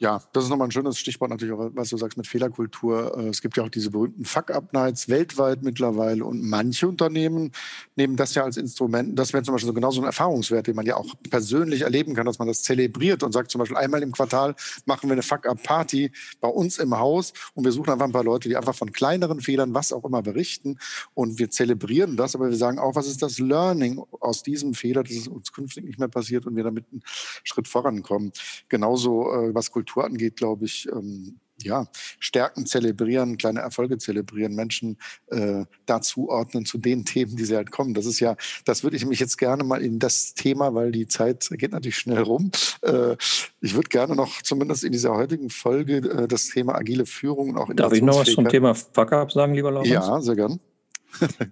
[0.00, 3.18] Ja, das ist nochmal ein schönes Stichwort natürlich, auch, was du sagst mit Fehlerkultur.
[3.18, 7.50] Äh, es gibt ja auch diese berühmten Fuck-Up-Nights weltweit mittlerweile und manche Unternehmen
[7.96, 9.18] nehmen das ja als Instrument.
[9.18, 12.26] Das wäre zum Beispiel so genauso ein Erfahrungswert, den man ja auch persönlich erleben kann,
[12.26, 14.54] dass man das zelebriert und sagt zum Beispiel einmal im Quartal
[14.86, 18.48] machen wir eine Fuck-Up-Party bei uns im Haus und wir suchen einfach ein paar Leute,
[18.48, 20.78] die einfach von kleineren Fehlern, was auch immer, berichten
[21.14, 25.02] und wir zelebrieren das, aber wir sagen auch, was ist das Learning aus diesem Fehler,
[25.02, 27.02] dass es uns künftig nicht mehr passiert und wir damit einen
[27.42, 28.30] Schritt vorankommen.
[28.68, 31.88] Genauso, äh, was Kultur Kultur angeht, glaube ich, ähm, ja,
[32.20, 34.96] Stärken zelebrieren, kleine Erfolge zelebrieren, Menschen
[35.26, 37.94] äh, dazuordnen zu den Themen, die sie halt kommen.
[37.94, 41.08] Das ist ja, das würde ich mich jetzt gerne mal in das Thema, weil die
[41.08, 42.52] Zeit geht natürlich schnell rum.
[42.82, 43.16] Äh,
[43.60, 47.58] ich würde gerne noch zumindest in dieser heutigen Folge äh, das Thema agile Führung und
[47.58, 49.90] auch Darf ich noch was zum Thema Fuck-Up sagen, lieber Laurens?
[49.90, 50.60] Ja, sehr gern.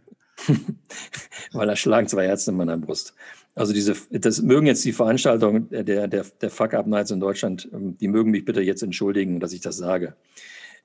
[1.53, 3.15] weil da schlagen zwei Herzen in meiner Brust.
[3.57, 8.07] Also diese, das mögen jetzt die Veranstaltungen der, der, der Fuck-Up-Nights in Deutschland, ähm, die
[8.07, 10.15] mögen mich bitte jetzt entschuldigen, dass ich das sage.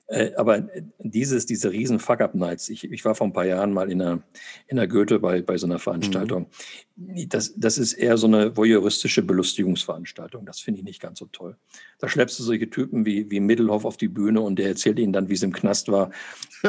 [0.08, 4.00] Äh, aber dieses, diese riesen Fuck-Up-Nights, ich, ich war vor ein paar Jahren mal in
[4.00, 4.22] der,
[4.66, 6.48] in der Goethe bei, bei so einer Veranstaltung.
[6.96, 7.28] Mhm.
[7.28, 10.44] Das, das ist eher so eine voyeuristische Belustigungsveranstaltung.
[10.44, 11.56] Das finde ich nicht ganz so toll.
[11.98, 15.12] Da schleppst du solche Typen wie, wie Middelhoff auf die Bühne und der erzählt ihnen
[15.12, 16.10] dann, wie es im Knast war.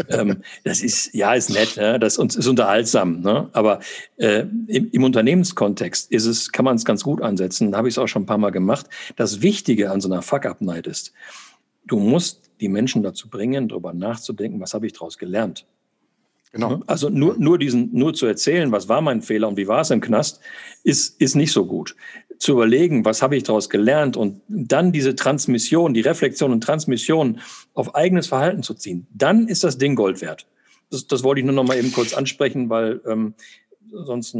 [0.10, 2.00] ähm, das ist, ja, ist nett, ne?
[2.00, 3.20] das ist, ist unterhaltsam.
[3.22, 3.50] Ne?
[3.54, 3.80] Aber
[4.18, 7.72] äh, im, im, Unternehmenskontext ist es, kann man es ganz gut ansetzen.
[7.72, 8.88] Da habe ich es auch schon ein paar Mal gemacht.
[9.18, 11.14] Das Wichtige an so einer Fuck-Up-Night ist,
[11.86, 15.68] du musst die Menschen dazu bringen, darüber nachzudenken, was habe ich daraus gelernt.
[16.54, 16.82] Genau.
[16.86, 19.90] Also nur, nur, diesen, nur zu erzählen, was war mein Fehler und wie war es
[19.90, 20.40] im Knast,
[20.84, 21.96] ist, ist nicht so gut.
[22.38, 27.40] Zu überlegen, was habe ich daraus gelernt und dann diese Transmission, die Reflexion und Transmission
[27.74, 30.48] auf eigenes Verhalten zu ziehen, dann ist das Ding Gold wert.
[30.90, 33.34] Das, das wollte ich nur noch mal eben kurz ansprechen, weil ähm,
[33.92, 34.38] sonst,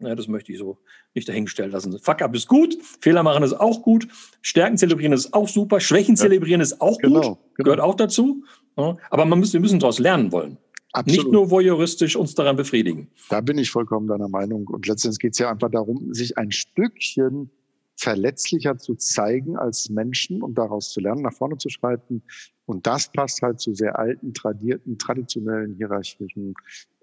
[0.00, 0.78] ja, das möchte ich so
[1.14, 1.98] nicht dahingestellt lassen.
[1.98, 4.08] Fuck-up ist gut, Fehler machen ist auch gut,
[4.42, 6.22] Stärken zelebrieren ist auch super, Schwächen ja.
[6.22, 7.64] zelebrieren ist auch genau, gut, genau.
[7.64, 8.44] gehört auch dazu.
[8.76, 10.56] Aber man muss, wir müssen daraus lernen wollen.
[10.92, 11.24] Absolut.
[11.24, 13.08] Nicht nur voyeuristisch uns daran befriedigen.
[13.28, 14.66] Da bin ich vollkommen deiner Meinung.
[14.68, 17.50] Und letztendlich geht es ja einfach darum, sich ein Stückchen
[17.96, 22.22] verletzlicher zu zeigen als Menschen und daraus zu lernen, nach vorne zu schreiten.
[22.64, 26.54] Und das passt halt zu sehr alten, tradierten, traditionellen hierarchischen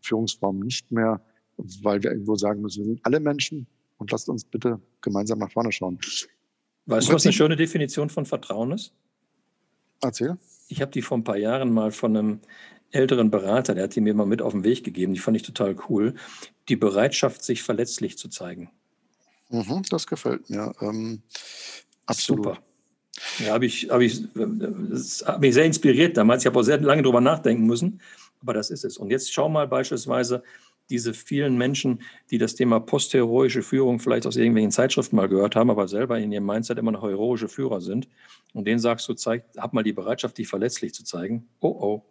[0.02, 1.22] Führungsformen nicht mehr,
[1.58, 5.52] weil wir irgendwo sagen müssen, wir sind alle Menschen, und lasst uns bitte gemeinsam nach
[5.52, 6.00] vorne schauen.
[6.86, 8.94] Weißt du, was eine schöne Definition von Vertrauen ist?
[10.02, 10.38] Erzähl.
[10.68, 12.40] Ich habe die vor ein paar Jahren mal von einem
[12.92, 15.44] älteren Berater, der hat die mir mal mit auf den Weg gegeben, die fand ich
[15.44, 16.16] total cool.
[16.70, 18.70] Die Bereitschaft, sich verletzlich zu zeigen.
[19.50, 20.74] Mhm, das gefällt mir.
[20.82, 21.22] Ähm,
[22.06, 22.46] absolut.
[22.46, 22.64] Super.
[23.40, 26.44] Ja, habe ich, hab ich, das hat mich sehr inspiriert damals.
[26.44, 28.02] Ich habe auch sehr lange drüber nachdenken müssen,
[28.42, 28.98] aber das ist es.
[28.98, 30.44] Und jetzt schau mal beispielsweise,
[30.90, 35.70] diese vielen Menschen, die das Thema postheroische Führung vielleicht aus irgendwelchen Zeitschriften mal gehört haben,
[35.70, 38.08] aber selber in ihrem Mindset immer noch heroische Führer sind.
[38.54, 41.48] Und denen sagst du, zeig, hab mal die Bereitschaft, dich verletzlich zu zeigen.
[41.60, 42.06] Oh oh.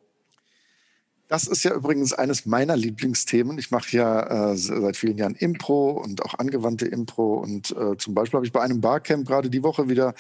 [1.27, 3.59] Das ist ja übrigens eines meiner Lieblingsthemen.
[3.59, 7.39] Ich mache ja äh, seit vielen Jahren Impro und auch angewandte Impro.
[7.39, 10.15] Und äh, zum Beispiel habe ich bei einem Barcamp gerade die Woche wieder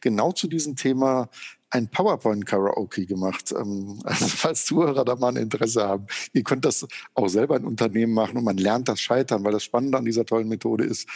[0.00, 1.30] genau zu diesem Thema
[1.70, 3.52] ein PowerPoint-Karaoke gemacht.
[3.52, 7.64] Ähm, also falls Zuhörer da mal ein Interesse haben, ihr könnt das auch selber in
[7.64, 11.08] Unternehmen machen und man lernt das Scheitern, weil das Spannende an dieser tollen Methode ist,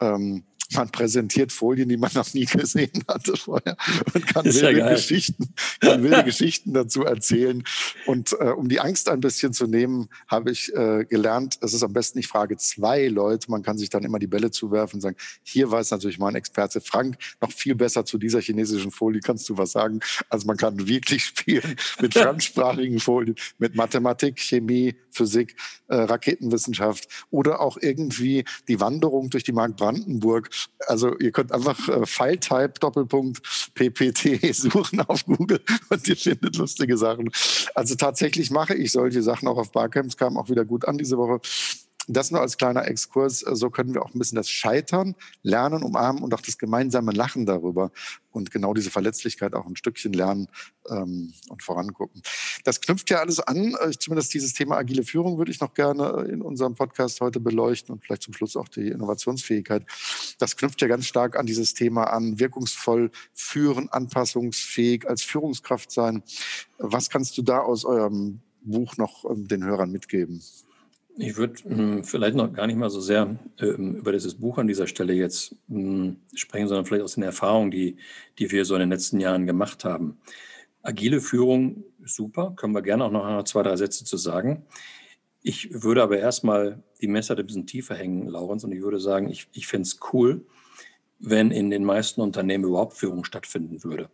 [0.00, 3.76] ähm, man präsentiert Folien, die man noch nie gesehen hatte vorher.
[4.12, 7.62] Und kann wilde, ja Geschichten, kann wilde Geschichten dazu erzählen.
[8.06, 11.82] Und äh, um die Angst ein bisschen zu nehmen, habe ich äh, gelernt, es ist
[11.82, 15.00] am besten, ich frage zwei Leute, man kann sich dann immer die Bälle zuwerfen und
[15.00, 19.48] sagen, hier weiß natürlich mein Experte Frank noch viel besser zu dieser chinesischen Folie, kannst
[19.48, 20.00] du was sagen?
[20.28, 25.56] Also man kann wirklich spielen mit fremdsprachigen Folien, mit Mathematik, Chemie, Physik,
[25.88, 30.50] äh, Raketenwissenschaft oder auch irgendwie die Wanderung durch die Mark Brandenburg
[30.86, 33.40] also ihr könnt einfach äh, File-Type Doppelpunkt
[33.74, 37.30] PPT suchen auf Google und ihr findet lustige Sachen.
[37.74, 41.16] Also tatsächlich mache ich solche Sachen auch auf Barcamps, kam auch wieder gut an diese
[41.16, 41.40] Woche.
[42.06, 43.40] Das nur als kleiner Exkurs.
[43.40, 47.46] So können wir auch ein bisschen das Scheitern lernen, umarmen und auch das gemeinsame Lachen
[47.46, 47.90] darüber
[48.30, 50.48] und genau diese Verletzlichkeit auch ein Stückchen lernen
[50.90, 52.22] ähm, und vorangucken.
[52.64, 53.74] Das knüpft ja alles an.
[53.80, 57.94] Äh, zumindest dieses Thema agile Führung würde ich noch gerne in unserem Podcast heute beleuchten
[57.94, 59.86] und vielleicht zum Schluss auch die Innovationsfähigkeit.
[60.38, 66.22] Das knüpft ja ganz stark an dieses Thema an, wirkungsvoll führen, anpassungsfähig als Führungskraft sein.
[66.78, 70.42] Was kannst du da aus eurem Buch noch ähm, den Hörern mitgeben?
[71.16, 74.66] Ich würde hm, vielleicht noch gar nicht mal so sehr äh, über dieses Buch an
[74.66, 77.96] dieser Stelle jetzt mh, hm, sprechen, sondern vielleicht aus den Erfahrungen, die,
[78.38, 80.18] die wir so in den letzten Jahren gemacht haben.
[80.82, 84.66] Agile Führung, super, können wir gerne auch noch zwei, drei Sätze zu sagen.
[85.42, 89.30] Ich würde aber erstmal die Messer ein bisschen tiefer hängen, Laurens, und ich würde sagen,
[89.30, 90.44] ich, ich fände es cool,
[91.20, 94.10] wenn in den meisten Unternehmen überhaupt Führung stattfinden würde.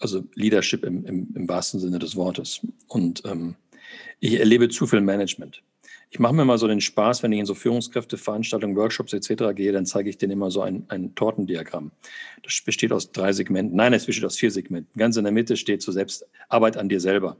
[0.00, 2.60] Also Leadership im, im, im wahrsten Sinne des Wortes.
[2.88, 3.56] Und ähm,
[4.20, 5.62] ich erlebe zu viel Management.
[6.10, 9.54] Ich mache mir mal so den Spaß, wenn ich in so Führungskräfteveranstaltungen, Workshops etc.
[9.54, 11.92] gehe, dann zeige ich denen immer so ein, ein Tortendiagramm.
[12.42, 13.76] Das besteht aus drei Segmenten.
[13.76, 14.98] Nein, es besteht aus vier Segmenten.
[14.98, 17.36] Ganz in der Mitte steht so Selbstarbeit an dir selber,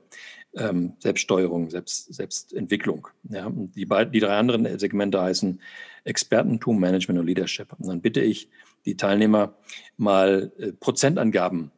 [0.54, 3.08] ähm, Selbststeuerung, Selbst, Selbstentwicklung.
[3.30, 5.60] Ja, die, die drei anderen Segmente heißen
[6.04, 7.72] Expertentum, Management und Leadership.
[7.78, 8.50] Und dann bitte ich
[8.84, 9.54] die Teilnehmer
[9.96, 11.70] mal äh, Prozentangaben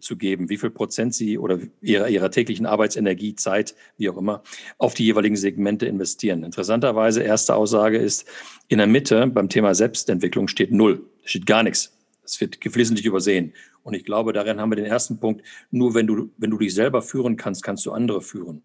[0.00, 4.42] zu geben, wie viel Prozent sie oder ihrer, ihrer täglichen Arbeitsenergie, Zeit, wie auch immer,
[4.76, 6.44] auf die jeweiligen Segmente investieren.
[6.44, 8.26] Interessanterweise, erste Aussage ist,
[8.68, 11.92] in der Mitte beim Thema Selbstentwicklung steht null, steht gar nichts.
[12.22, 13.54] Das wird geflissentlich übersehen.
[13.82, 15.42] Und ich glaube, darin haben wir den ersten Punkt.
[15.70, 18.60] Nur wenn du, wenn du dich selber führen kannst, kannst du andere führen.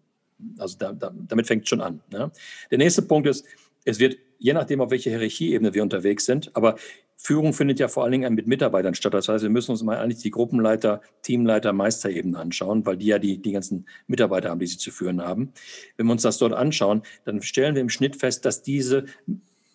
[0.58, 2.00] Also da, da, damit fängt es schon an.
[2.10, 2.30] Ne?
[2.70, 3.46] Der nächste Punkt ist,
[3.84, 6.76] es wird, je nachdem, auf welcher Hierarchieebene wir unterwegs sind, aber
[7.16, 9.14] Führung findet ja vor allen Dingen mit Mitarbeitern statt.
[9.14, 13.18] Das heißt, wir müssen uns mal eigentlich die Gruppenleiter, Teamleiter, Meisterebene anschauen, weil die ja
[13.18, 15.52] die, die ganzen Mitarbeiter haben, die sie zu führen haben.
[15.96, 19.06] Wenn wir uns das dort anschauen, dann stellen wir im Schnitt fest, dass diese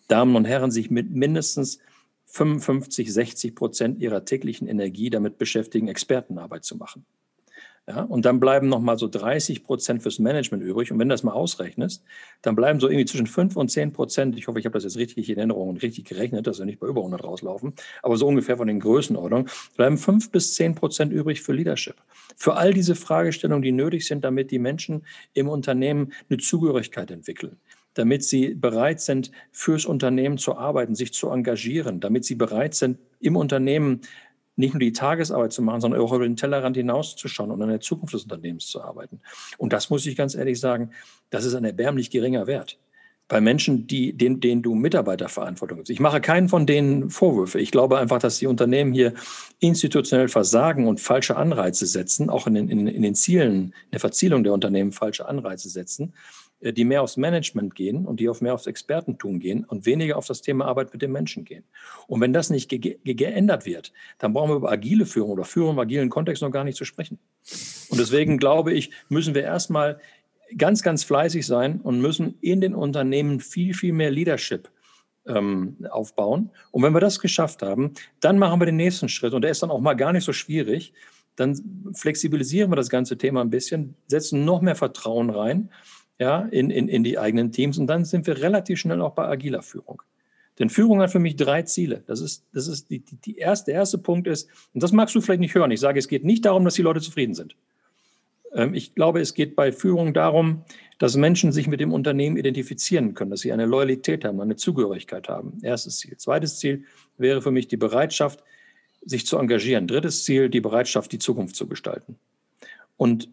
[0.06, 1.78] Damen und Herren sich mit mindestens
[2.26, 7.04] 55, 60 Prozent ihrer täglichen Energie damit beschäftigen, Expertenarbeit zu machen.
[7.90, 10.92] Ja, und dann bleiben noch mal so 30 Prozent fürs Management übrig.
[10.92, 12.04] Und wenn du das mal ausrechnest,
[12.40, 14.96] dann bleiben so irgendwie zwischen 5 und 10 Prozent, ich hoffe, ich habe das jetzt
[14.96, 17.72] richtig in Erinnerung und richtig gerechnet, dass wir nicht bei über 100 rauslaufen,
[18.04, 21.96] aber so ungefähr von den Größenordnungen, bleiben 5 bis 10 Prozent übrig für Leadership.
[22.36, 27.56] Für all diese Fragestellungen, die nötig sind, damit die Menschen im Unternehmen eine Zugehörigkeit entwickeln
[27.94, 32.98] damit sie bereit sind, fürs Unternehmen zu arbeiten, sich zu engagieren, damit sie bereit sind,
[33.18, 34.02] im Unternehmen
[34.60, 37.80] nicht nur die Tagesarbeit zu machen, sondern auch über den Tellerrand hinauszuschauen und an der
[37.80, 39.20] Zukunft des Unternehmens zu arbeiten.
[39.58, 40.90] Und das muss ich ganz ehrlich sagen,
[41.30, 42.78] das ist ein erbärmlich geringer Wert.
[43.26, 45.90] Bei Menschen, die, denen, denen du Mitarbeiterverantwortung gibst.
[45.90, 47.60] Ich mache keinen von denen Vorwürfe.
[47.60, 49.14] Ich glaube einfach, dass die Unternehmen hier
[49.60, 54.00] institutionell versagen und falsche Anreize setzen, auch in den, in, in den Zielen, in der
[54.00, 56.12] Verzielung der Unternehmen falsche Anreize setzen
[56.60, 60.26] die mehr aufs Management gehen und die auf mehr aufs Expertentum gehen und weniger auf
[60.26, 61.64] das Thema Arbeit mit den Menschen gehen.
[62.06, 65.44] Und wenn das nicht ge ge geändert wird, dann brauchen wir über agile Führung oder
[65.44, 67.18] Führung im agilen Kontext noch gar nicht zu sprechen.
[67.88, 69.98] Und deswegen glaube ich, müssen wir erstmal
[70.56, 74.68] ganz, ganz fleißig sein und müssen in den Unternehmen viel, viel mehr Leadership
[75.26, 76.50] ähm, aufbauen.
[76.72, 79.32] Und wenn wir das geschafft haben, dann machen wir den nächsten Schritt.
[79.32, 80.92] Und der ist dann auch mal gar nicht so schwierig.
[81.36, 85.70] Dann flexibilisieren wir das ganze Thema ein bisschen, setzen noch mehr Vertrauen rein
[86.20, 87.78] ja, in, in, in die eigenen Teams.
[87.78, 90.02] Und dann sind wir relativ schnell auch bei agiler Führung.
[90.58, 92.04] Denn Führung hat für mich drei Ziele.
[92.06, 95.14] Das ist, das ist die, die, die erste, der erste Punkt ist, und das magst
[95.14, 95.70] du vielleicht nicht hören.
[95.70, 97.56] Ich sage, es geht nicht darum, dass die Leute zufrieden sind.
[98.52, 100.62] Ähm, ich glaube, es geht bei Führung darum,
[100.98, 105.30] dass Menschen sich mit dem Unternehmen identifizieren können, dass sie eine Loyalität haben, eine Zugehörigkeit
[105.30, 105.58] haben.
[105.62, 106.18] Erstes Ziel.
[106.18, 106.84] Zweites Ziel
[107.16, 108.44] wäre für mich die Bereitschaft,
[109.06, 109.86] sich zu engagieren.
[109.86, 112.18] Drittes Ziel, die Bereitschaft, die Zukunft zu gestalten.
[113.00, 113.30] Und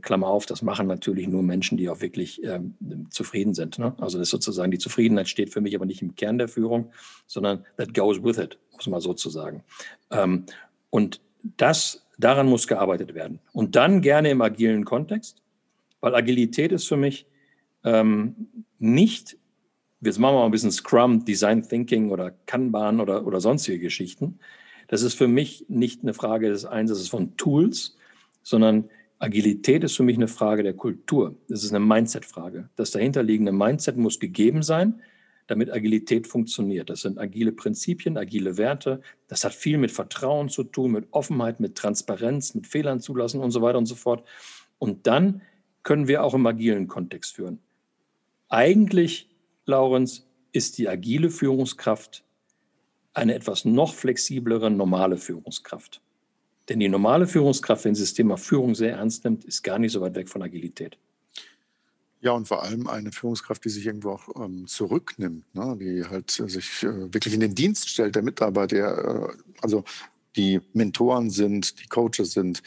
[0.00, 2.74] Klammer auf, das machen natürlich nur Menschen, die auch wirklich ähm,
[3.10, 3.78] zufrieden sind.
[3.78, 3.94] Ne?
[3.98, 6.90] Also das sozusagen, die Zufriedenheit steht für mich aber nicht im Kern der Führung,
[7.26, 9.62] sondern that goes with it, muss man so zu sagen.
[10.10, 10.46] Ähm,
[10.88, 13.40] und das, daran muss gearbeitet werden.
[13.52, 15.42] Und dann gerne im agilen Kontext,
[16.00, 17.26] weil Agilität ist für mich
[17.84, 19.36] ähm, nicht,
[20.00, 24.38] jetzt machen wir mal ein bisschen Scrum, Design Thinking oder Kanban oder, oder sonstige Geschichten.
[24.88, 27.98] Das ist für mich nicht eine Frage des Einsatzes von Tools,
[28.42, 28.88] sondern
[29.20, 31.36] Agilität ist für mich eine Frage der Kultur.
[31.46, 32.70] Das ist eine Mindset-Frage.
[32.76, 35.02] Das dahinterliegende Mindset muss gegeben sein,
[35.46, 36.88] damit Agilität funktioniert.
[36.88, 39.02] Das sind agile Prinzipien, agile Werte.
[39.28, 43.50] Das hat viel mit Vertrauen zu tun, mit Offenheit, mit Transparenz, mit Fehlern zulassen und
[43.50, 44.26] so weiter und so fort.
[44.78, 45.42] Und dann
[45.82, 47.58] können wir auch im agilen Kontext führen.
[48.48, 49.28] Eigentlich,
[49.66, 52.24] Laurenz, ist die agile Führungskraft
[53.12, 56.00] eine etwas noch flexiblere normale Führungskraft.
[56.70, 59.90] Denn die normale Führungskraft, wenn sie das Thema Führung sehr ernst nimmt, ist gar nicht
[59.90, 60.96] so weit weg von Agilität.
[62.20, 65.76] Ja, und vor allem eine Führungskraft, die sich irgendwo auch ähm, zurücknimmt, ne?
[65.80, 69.82] die halt äh, sich äh, wirklich in den Dienst stellt der Mitarbeiter, äh, also
[70.36, 72.62] die Mentoren sind, die Coaches sind.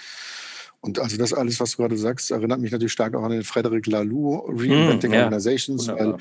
[0.81, 3.43] Und also das alles, was du gerade sagst, erinnert mich natürlich stark auch an den
[3.43, 5.23] Frederic Laloux Reinventing mm, ja.
[5.23, 6.13] Organizations, Wunderbar.
[6.13, 6.17] weil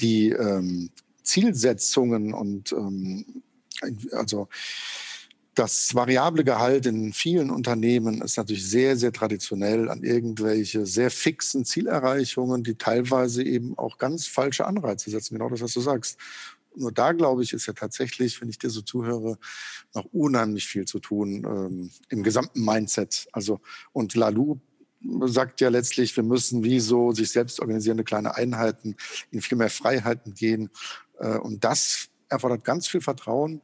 [0.00, 0.90] die ähm,
[1.22, 3.42] Zielsetzungen und ähm,
[4.12, 4.48] also
[5.56, 11.64] das variable Gehalt in vielen Unternehmen ist natürlich sehr, sehr traditionell an irgendwelche sehr fixen
[11.64, 15.34] Zielerreichungen, die teilweise eben auch ganz falsche Anreize setzen.
[15.34, 16.18] Genau das, was du sagst.
[16.74, 19.38] Nur da, glaube ich, ist ja tatsächlich, wenn ich dir so zuhöre,
[19.94, 23.26] noch unheimlich viel zu tun ähm, im gesamten Mindset.
[23.32, 23.60] Also,
[23.92, 24.60] und Lalou
[25.22, 28.94] sagt ja letztlich, wir müssen wie so sich selbst organisierende kleine Einheiten
[29.30, 30.68] in viel mehr Freiheiten gehen.
[31.18, 33.62] Äh, und das erfordert ganz viel Vertrauen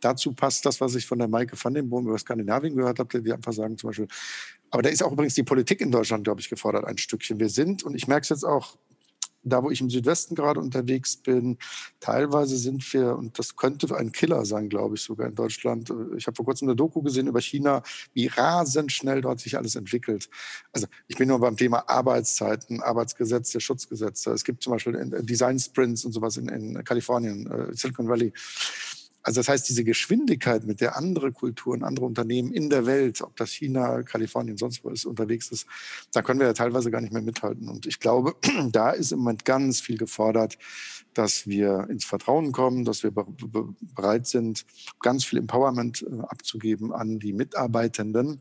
[0.00, 3.22] dazu passt das, was ich von der Maike van den Boom über Skandinavien gehört habe,
[3.22, 4.08] die einfach sagen zum Beispiel,
[4.70, 7.40] aber da ist auch übrigens die Politik in Deutschland, glaube ich, gefordert ein Stückchen.
[7.40, 8.76] Wir sind, und ich merke es jetzt auch,
[9.42, 11.56] da wo ich im Südwesten gerade unterwegs bin,
[11.98, 15.92] teilweise sind wir, und das könnte ein Killer sein, glaube ich, sogar in Deutschland.
[16.16, 17.82] Ich habe vor kurzem eine Doku gesehen über China,
[18.12, 20.28] wie rasend schnell dort sich alles entwickelt.
[20.72, 24.30] Also ich bin nur beim Thema Arbeitszeiten, Arbeitsgesetze, Schutzgesetze.
[24.32, 28.32] Es gibt zum Beispiel Design Sprints und sowas in, in Kalifornien, äh, Silicon Valley.
[29.22, 33.36] Also das heißt, diese Geschwindigkeit, mit der andere Kulturen, andere Unternehmen in der Welt, ob
[33.36, 35.66] das China, Kalifornien, sonst wo ist, unterwegs ist,
[36.12, 37.68] da können wir ja teilweise gar nicht mehr mithalten.
[37.68, 38.34] Und ich glaube,
[38.72, 40.56] da ist im Moment ganz viel gefordert,
[41.12, 44.64] dass wir ins Vertrauen kommen, dass wir bereit sind,
[45.00, 48.40] ganz viel Empowerment äh, abzugeben an die Mitarbeitenden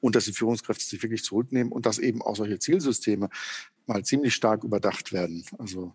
[0.00, 3.30] und dass die Führungskräfte sich wirklich zurücknehmen und dass eben auch solche Zielsysteme
[3.86, 5.44] mal ziemlich stark überdacht werden.
[5.58, 5.94] Also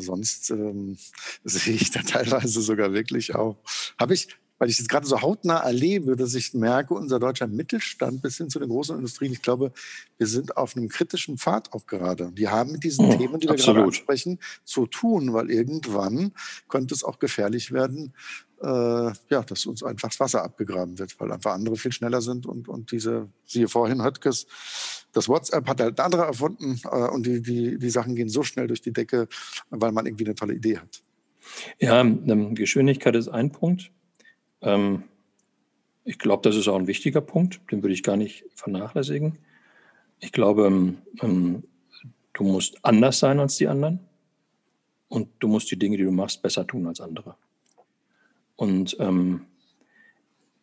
[0.00, 0.96] sonst ähm,
[1.44, 3.56] sehe ich da teilweise sogar wirklich auch,
[3.98, 8.22] habe ich, weil ich es gerade so hautnah erlebe, dass ich merke, unser deutscher Mittelstand
[8.22, 9.72] bis hin zu den großen Industrien, ich glaube,
[10.16, 12.32] wir sind auf einem kritischen Pfad auch gerade.
[12.32, 13.76] Die haben mit diesen oh, Themen, die wir absolut.
[13.76, 16.32] gerade ansprechen, zu tun, weil irgendwann
[16.68, 18.14] könnte es auch gefährlich werden,
[18.62, 22.46] äh, ja, dass uns einfach das Wasser abgegraben wird, weil einfach andere viel schneller sind
[22.46, 24.46] und, und diese, siehe vorhin Höttges,
[25.12, 28.66] das WhatsApp hat halt andere erfunden äh, und die, die, die Sachen gehen so schnell
[28.66, 29.28] durch die Decke,
[29.70, 31.02] weil man irgendwie eine tolle Idee hat.
[31.78, 33.90] Ja, ähm, Geschwindigkeit ist ein Punkt.
[34.60, 35.04] Ähm,
[36.04, 39.38] ich glaube, das ist auch ein wichtiger Punkt, den würde ich gar nicht vernachlässigen.
[40.20, 41.64] Ich glaube, ähm, ähm,
[42.32, 44.00] du musst anders sein als die anderen
[45.08, 47.36] und du musst die Dinge, die du machst, besser tun als andere.
[48.58, 49.46] Und ähm,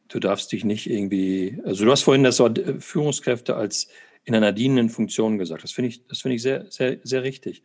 [0.09, 3.87] du darfst dich nicht irgendwie, also du hast vorhin das Wort äh, Führungskräfte als
[4.25, 5.63] in einer dienenden Funktion gesagt.
[5.63, 7.63] Das finde ich, das finde ich sehr, sehr, sehr richtig.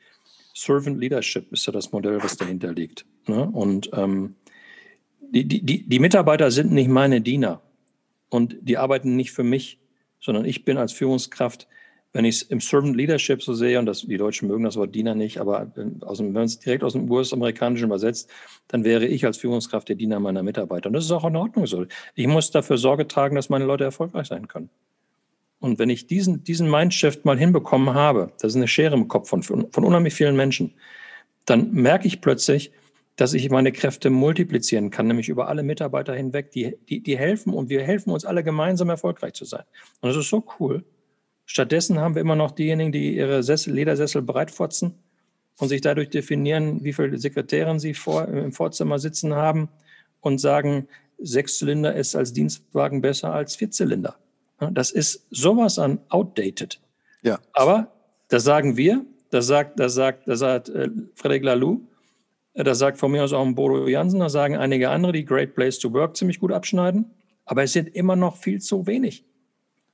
[0.54, 3.06] Servant Leadership ist ja das Modell, was dahinter liegt.
[3.26, 3.50] Ne?
[3.50, 4.36] Und ähm,
[5.20, 7.60] die, die, die Mitarbeiter sind nicht meine Diener
[8.28, 9.80] und die arbeiten nicht für mich,
[10.20, 11.66] sondern ich bin als Führungskraft
[12.12, 14.94] wenn ich es im Servant Leadership so sehe, und das, die Deutschen mögen das Wort
[14.94, 15.70] Diener nicht, aber
[16.00, 18.28] aus dem, wenn man es direkt aus dem US-amerikanischen übersetzt,
[18.68, 20.88] dann wäre ich als Führungskraft der Diener meiner Mitarbeiter.
[20.88, 21.86] Und das ist auch in Ordnung so.
[22.14, 24.70] Ich muss dafür Sorge tragen, dass meine Leute erfolgreich sein können.
[25.60, 29.28] Und wenn ich diesen, diesen Mindshift mal hinbekommen habe, das ist eine Schere im Kopf
[29.28, 30.74] von, von unheimlich vielen Menschen,
[31.44, 32.72] dann merke ich plötzlich,
[33.16, 37.52] dass ich meine Kräfte multiplizieren kann, nämlich über alle Mitarbeiter hinweg, die, die, die helfen
[37.52, 39.64] und wir helfen uns alle gemeinsam erfolgreich zu sein.
[40.00, 40.84] Und das ist so cool.
[41.50, 44.94] Stattdessen haben wir immer noch diejenigen, die ihre Sessel, Ledersessel breitfotzen
[45.58, 49.68] und sich dadurch definieren, wie viele Sekretärinnen sie vor, im Vorzimmer sitzen haben
[50.20, 50.86] und sagen,
[51.18, 54.14] Sechszylinder ist als Dienstwagen besser als Vierzylinder.
[54.70, 56.80] Das ist sowas an outdated.
[57.22, 57.40] Ja.
[57.52, 57.90] Aber
[58.28, 61.80] das sagen wir, das sagt, das sagt, das sagt äh, Frederic Laloux,
[62.54, 65.24] äh, das sagt von mir aus auch ein Bodo Jansen, das sagen einige andere, die
[65.24, 67.10] Great Place to Work ziemlich gut abschneiden.
[67.44, 69.24] Aber es sind immer noch viel zu wenig.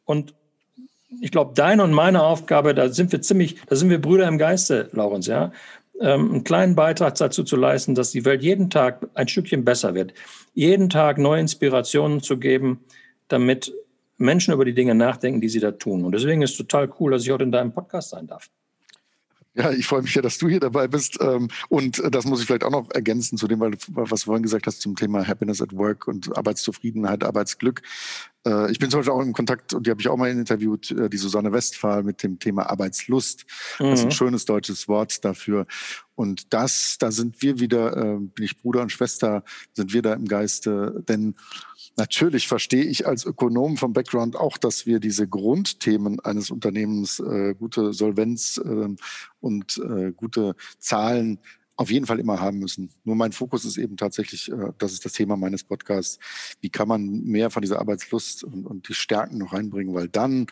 [0.04, 0.34] Und
[1.20, 4.38] ich glaube, deine und meine Aufgabe, da sind wir ziemlich, da sind wir Brüder im
[4.38, 5.52] Geiste, Laurens, ja,
[6.00, 9.94] ähm, einen kleinen Beitrag dazu zu leisten, dass die Welt jeden Tag ein Stückchen besser
[9.94, 10.12] wird,
[10.54, 12.84] jeden Tag neue Inspirationen zu geben,
[13.28, 13.72] damit
[14.18, 16.04] Menschen über die Dinge nachdenken, die sie da tun.
[16.04, 18.48] Und deswegen ist es total cool, dass ich heute in deinem Podcast sein darf.
[19.57, 21.18] Ja, ich freue mich ja, dass du hier dabei bist.
[21.20, 24.42] Ähm, und äh, das muss ich vielleicht auch noch ergänzen zu dem, was du vorhin
[24.42, 27.80] gesagt hast zum Thema Happiness at Work und Arbeitszufriedenheit, Arbeitsglück.
[28.46, 30.90] Äh, ich bin zum Beispiel auch im Kontakt, und die habe ich auch mal interviewt,
[30.90, 33.46] äh, die Susanne Westphal mit dem Thema Arbeitslust.
[33.78, 34.12] Das ist ein mhm.
[34.12, 35.66] schönes deutsches Wort dafür.
[36.16, 39.44] Und das, da sind wir wieder, bin ich Bruder und Schwester,
[39.74, 41.04] sind wir da im Geiste.
[41.07, 41.34] Denn
[41.97, 47.55] Natürlich verstehe ich als Ökonom vom Background auch, dass wir diese Grundthemen eines Unternehmens, äh,
[47.55, 48.88] gute Solvenz äh,
[49.40, 51.38] und äh, gute Zahlen
[51.76, 52.90] auf jeden Fall immer haben müssen.
[53.05, 56.18] Nur mein Fokus ist eben tatsächlich, äh, das ist das Thema meines Podcasts,
[56.61, 60.47] wie kann man mehr von dieser Arbeitslust und, und die Stärken noch reinbringen, weil dann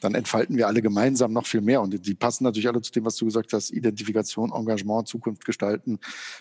[0.00, 1.82] dann entfalten wir alle gemeinsam noch viel mehr.
[1.82, 5.98] Und die passen natürlich alle zu dem, was du gesagt hast, Identifikation, Engagement, Zukunft gestalten.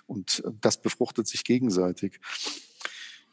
[0.08, 2.22] Und das befruchtet sich gegenseitig.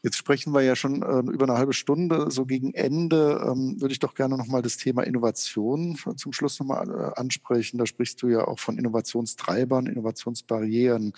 [0.07, 2.31] Jetzt sprechen wir ja schon äh, über eine halbe Stunde.
[2.31, 6.89] So gegen Ende ähm, würde ich doch gerne nochmal das Thema Innovation zum Schluss nochmal
[6.89, 7.77] äh, ansprechen.
[7.77, 11.11] Da sprichst du ja auch von Innovationstreibern, Innovationsbarrieren.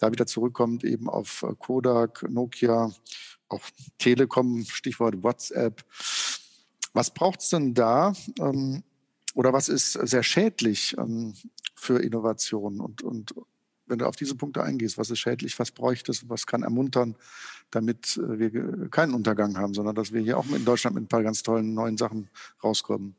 [0.00, 2.92] Da wieder zurückkommt eben auf äh, Kodak, Nokia,
[3.48, 3.62] auch
[3.96, 5.82] Telekom, Stichwort WhatsApp.
[6.92, 8.12] Was braucht es denn da?
[8.38, 8.82] Ähm,
[9.32, 11.32] oder was ist sehr schädlich ähm,
[11.74, 13.34] für Innovation und, und
[13.86, 17.16] wenn du auf diese Punkte eingehst, was ist schädlich, was bräuchte es, was kann ermuntern,
[17.70, 21.08] damit äh, wir keinen Untergang haben, sondern dass wir hier auch in Deutschland mit ein
[21.08, 22.28] paar ganz tollen neuen Sachen
[22.62, 23.16] rauskommen?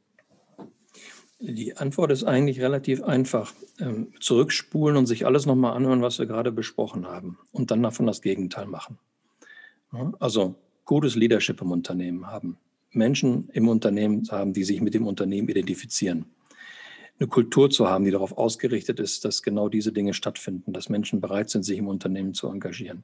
[1.40, 3.54] Die Antwort ist eigentlich relativ einfach.
[3.80, 8.08] Ähm, zurückspulen und sich alles nochmal anhören, was wir gerade besprochen haben und dann davon
[8.08, 8.98] das Gegenteil machen.
[10.20, 12.58] Also gutes Leadership im Unternehmen haben.
[12.92, 16.26] Menschen im Unternehmen haben, die sich mit dem Unternehmen identifizieren
[17.20, 21.20] eine Kultur zu haben, die darauf ausgerichtet ist, dass genau diese Dinge stattfinden, dass Menschen
[21.20, 23.04] bereit sind, sich im Unternehmen zu engagieren.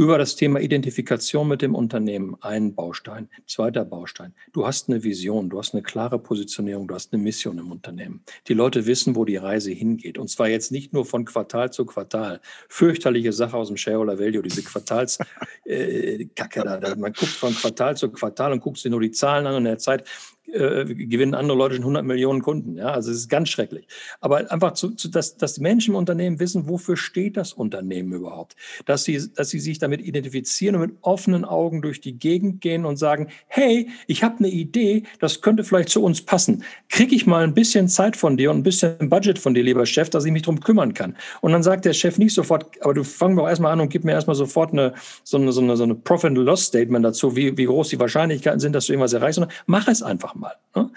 [0.00, 3.28] Über das Thema Identifikation mit dem Unternehmen ein Baustein.
[3.46, 4.32] Zweiter Baustein.
[4.54, 8.24] Du hast eine Vision, du hast eine klare Positionierung, du hast eine Mission im Unternehmen.
[8.48, 10.16] Die Leute wissen, wo die Reise hingeht.
[10.16, 12.40] Und zwar jetzt nicht nur von Quartal zu Quartal.
[12.70, 15.28] Fürchterliche Sache aus dem Shareholder Value, diese Quartalskacke
[15.66, 16.24] äh,
[16.64, 16.94] da.
[16.96, 19.72] Man guckt von Quartal zu Quartal und guckt sich nur die Zahlen an und in
[19.72, 20.08] der Zeit
[20.52, 22.76] äh, gewinnen andere Leute schon 100 Millionen Kunden.
[22.76, 23.86] Ja, also es ist ganz schrecklich.
[24.20, 28.12] Aber einfach, zu, zu, dass, dass die Menschen im Unternehmen wissen, wofür steht das Unternehmen
[28.12, 28.56] überhaupt?
[28.86, 32.84] Dass sie, dass sie sich damit identifizieren und mit offenen Augen durch die Gegend gehen
[32.84, 36.64] und sagen, hey, ich habe eine Idee, das könnte vielleicht zu uns passen.
[36.88, 39.86] Kriege ich mal ein bisschen Zeit von dir und ein bisschen Budget von dir, lieber
[39.86, 41.16] Chef, dass ich mich darum kümmern kann.
[41.40, 44.04] Und dann sagt der Chef nicht sofort, aber du fang doch erstmal an und gib
[44.04, 44.94] mir erstmal sofort eine,
[45.24, 48.86] so eine, so eine, so eine Profit-Loss-Statement dazu, wie, wie groß die Wahrscheinlichkeiten sind, dass
[48.86, 50.39] du irgendwas erreichst, sondern mach es einfach mal.
[50.74, 50.90] Ne?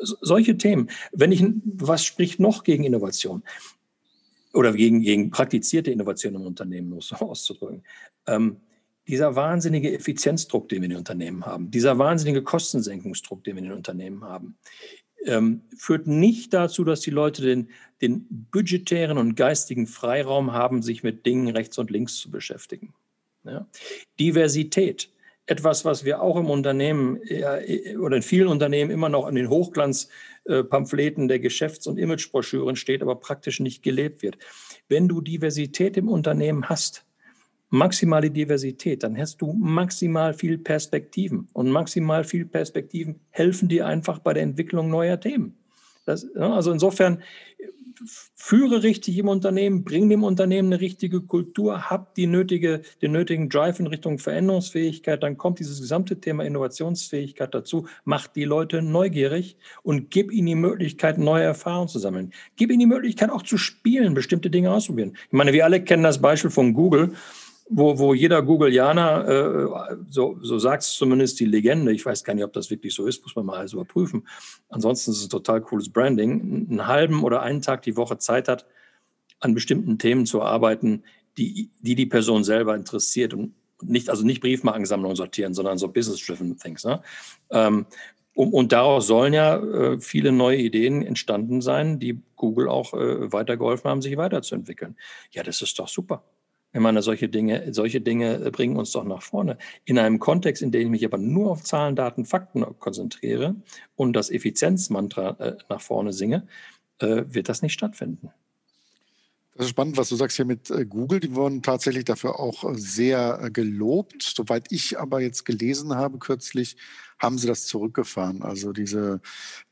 [0.00, 0.90] solche Themen.
[1.12, 3.42] Wenn ich, was spricht noch gegen Innovation?
[4.52, 7.82] Oder gegen, gegen praktizierte Innovation im Unternehmen, um es so auszudrücken.
[8.26, 8.58] Ähm,
[9.08, 13.68] dieser wahnsinnige Effizienzdruck, den wir in den Unternehmen haben, dieser wahnsinnige Kostensenkungsdruck, den wir in
[13.68, 14.56] den Unternehmen haben,
[15.24, 17.70] ähm, führt nicht dazu, dass die Leute den,
[18.00, 22.94] den budgetären und geistigen Freiraum haben, sich mit Dingen rechts und links zu beschäftigen.
[23.44, 23.66] Ja?
[24.18, 25.10] Diversität
[25.46, 27.20] etwas, was wir auch im Unternehmen
[28.00, 33.14] oder in vielen Unternehmen immer noch in den Hochglanzpamphleten der Geschäfts- und Imagebroschüren steht, aber
[33.16, 34.38] praktisch nicht gelebt wird.
[34.88, 37.06] Wenn du Diversität im Unternehmen hast,
[37.70, 41.48] maximale Diversität, dann hast du maximal viel Perspektiven.
[41.52, 45.56] Und maximal viel Perspektiven helfen dir einfach bei der Entwicklung neuer Themen.
[46.06, 47.22] Das, also insofern
[48.34, 53.48] führe richtig im Unternehmen, bring dem Unternehmen eine richtige Kultur, hab die nötige, den nötigen
[53.48, 59.56] Drive in Richtung Veränderungsfähigkeit, dann kommt dieses gesamte Thema Innovationsfähigkeit dazu, macht die Leute neugierig
[59.82, 62.32] und gib ihnen die Möglichkeit, neue Erfahrungen zu sammeln.
[62.56, 65.16] Gib ihnen die Möglichkeit auch zu spielen, bestimmte Dinge ausprobieren.
[65.26, 67.14] Ich meine, wir alle kennen das Beispiel von Google
[67.68, 72.34] wo, wo jeder Googleianer, äh, so, so sagt es zumindest die Legende, ich weiß gar
[72.34, 74.26] nicht, ob das wirklich so ist, muss man mal alles überprüfen.
[74.68, 78.48] Ansonsten ist es ein total cooles Branding, einen halben oder einen Tag die Woche Zeit
[78.48, 78.66] hat,
[79.40, 81.02] an bestimmten Themen zu arbeiten,
[81.36, 86.56] die die, die Person selber interessiert und nicht, also nicht Briefmarkensammlung sortieren, sondern so business-driven
[86.56, 86.84] Things.
[86.84, 87.02] Ne?
[87.50, 87.86] Ähm,
[88.34, 93.32] um, und daraus sollen ja äh, viele neue Ideen entstanden sein, die Google auch äh,
[93.32, 94.96] weitergeholfen haben, sich weiterzuentwickeln.
[95.30, 96.22] Ja, das ist doch super.
[96.76, 99.56] Ich meine, solche Dinge, solche Dinge bringen uns doch nach vorne.
[99.86, 103.56] In einem Kontext, in dem ich mich aber nur auf Zahlen, Daten, Fakten konzentriere
[103.94, 106.46] und das Effizienzmantra äh, nach vorne singe,
[106.98, 108.30] äh, wird das nicht stattfinden.
[109.54, 111.18] Das ist spannend, was du sagst hier mit äh, Google.
[111.18, 114.22] Die wurden tatsächlich dafür auch äh, sehr äh, gelobt.
[114.22, 116.76] Soweit ich aber jetzt gelesen habe kürzlich,
[117.18, 118.42] haben sie das zurückgefahren.
[118.42, 119.20] Also diese,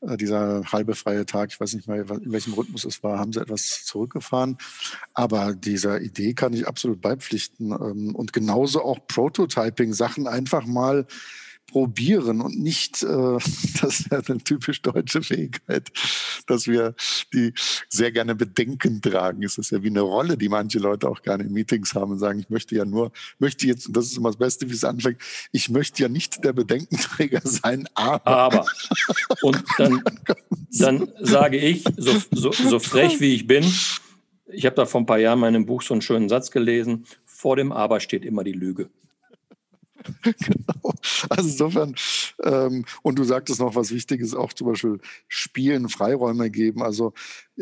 [0.01, 3.33] äh, dieser halbe freie Tag, ich weiß nicht mehr, in welchem Rhythmus es war, haben
[3.33, 4.57] sie etwas zurückgefahren.
[5.13, 7.71] Aber dieser Idee kann ich absolut beipflichten.
[7.71, 11.05] Ähm, und genauso auch Prototyping-Sachen einfach mal
[11.67, 13.07] probieren und nicht, äh,
[13.81, 15.91] das ist ja eine typisch deutsche Fähigkeit,
[16.47, 16.95] dass wir
[17.33, 17.53] die
[17.89, 19.43] sehr gerne Bedenken tragen.
[19.43, 22.19] Es ist ja wie eine Rolle, die manche Leute auch gerne in Meetings haben und
[22.19, 24.83] sagen, ich möchte ja nur, möchte jetzt, und das ist immer das Beste, wie es
[24.83, 28.25] anfängt, ich möchte ja nicht der Bedenkenträger sein, aber.
[28.27, 28.65] Aber.
[29.41, 30.03] Und dann,
[30.71, 33.65] dann sage ich, so, so, so frech wie ich bin,
[34.47, 37.05] ich habe da vor ein paar Jahren in meinem Buch so einen schönen Satz gelesen,
[37.25, 38.89] vor dem Aber steht immer die Lüge.
[40.23, 40.93] genau.
[41.29, 41.95] Also insofern,
[42.43, 46.83] ähm, und du sagtest noch was Wichtiges, auch zum Beispiel Spielen Freiräume geben.
[46.83, 47.13] Also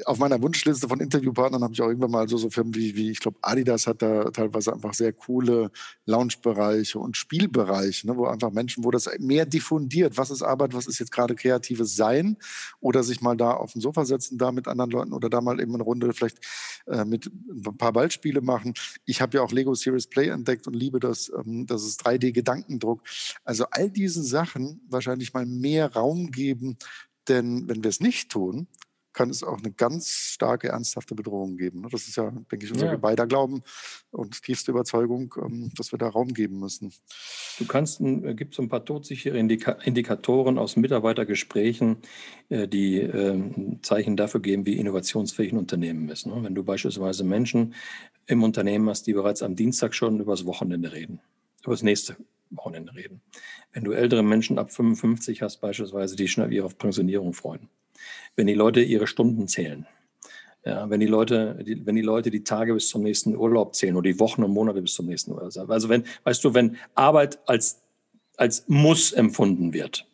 [0.06, 3.12] auf meiner Wunschliste von Interviewpartnern habe ich auch irgendwann mal so, so Firmen wie, wie
[3.12, 5.72] ich glaube, Adidas hat da teilweise einfach sehr coole
[6.06, 10.88] Loungebereiche und Spielbereiche, ne, wo einfach Menschen, wo das mehr diffundiert, was ist Arbeit, was
[10.88, 12.38] ist jetzt gerade kreatives Sein
[12.80, 15.62] oder sich mal da auf dem Sofa setzen, da mit anderen Leuten oder da mal
[15.62, 16.40] eben eine Runde vielleicht
[16.88, 18.74] äh, mit ein paar Ballspiele machen.
[19.06, 23.02] Ich habe ja auch Lego Series Play entdeckt und liebe das, ähm, das ist 3D-Gedankendruck.
[23.44, 26.78] Also all diesen Sachen wahrscheinlich mal mehr Raum geben,
[27.28, 28.68] denn wenn wir es nicht tun,
[29.14, 31.82] kann es auch eine ganz starke, ernsthafte Bedrohung geben.
[31.82, 31.88] Ne?
[31.92, 32.98] Das ist ja, denke ich, unser ja.
[32.98, 33.64] beider Glauben
[34.12, 36.92] und tiefste Überzeugung, ähm, dass wir da Raum geben müssen.
[37.60, 41.98] Du kannst, es äh, gibt so ein paar todsichere Indikatoren aus Mitarbeitergesprächen,
[42.50, 46.26] äh, die ähm, Zeichen dafür geben, wie innovationsfähig ein Unternehmen ist.
[46.26, 46.38] Ne?
[46.42, 47.76] Wenn du beispielsweise Menschen
[48.26, 51.20] im Unternehmen hast, die bereits am Dienstag schon über das Wochenende reden,
[51.64, 52.18] über das nächste
[52.50, 53.22] Wochenende reden.
[53.72, 57.70] Wenn du ältere Menschen ab 55 hast, beispielsweise, die schnell ihre Pensionierung freuen
[58.36, 59.88] wenn die Leute ihre Stunden zählen.
[60.66, 63.96] Ja, wenn die Leute, die, wenn die Leute die Tage bis zum nächsten Urlaub zählen
[63.98, 65.70] oder die Wochen und Monate bis zum nächsten Urlaub.
[65.70, 67.82] Also wenn, weißt du, wenn Arbeit als,
[68.38, 70.08] als Muss empfunden wird,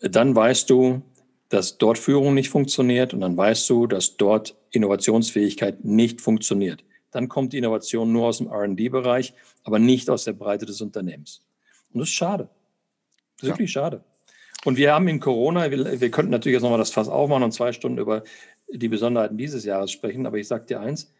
[0.00, 1.02] dann weißt du,
[1.48, 6.84] dass dort Führung nicht funktioniert und dann weißt du, dass dort Innovationsfähigkeit nicht funktioniert.
[7.12, 9.32] Dann kommt die Innovation nur aus dem R&D-Bereich,
[9.62, 11.42] aber nicht aus der Breite des Unternehmens.
[11.92, 12.48] Und das ist schade.
[13.36, 13.54] Das ist ja.
[13.54, 14.04] wirklich schade.
[14.66, 17.52] Und wir haben in Corona, wir, wir könnten natürlich jetzt nochmal das Fass aufmachen und
[17.52, 18.24] zwei Stunden über
[18.68, 21.14] die Besonderheiten dieses Jahres sprechen, aber ich sage dir eins,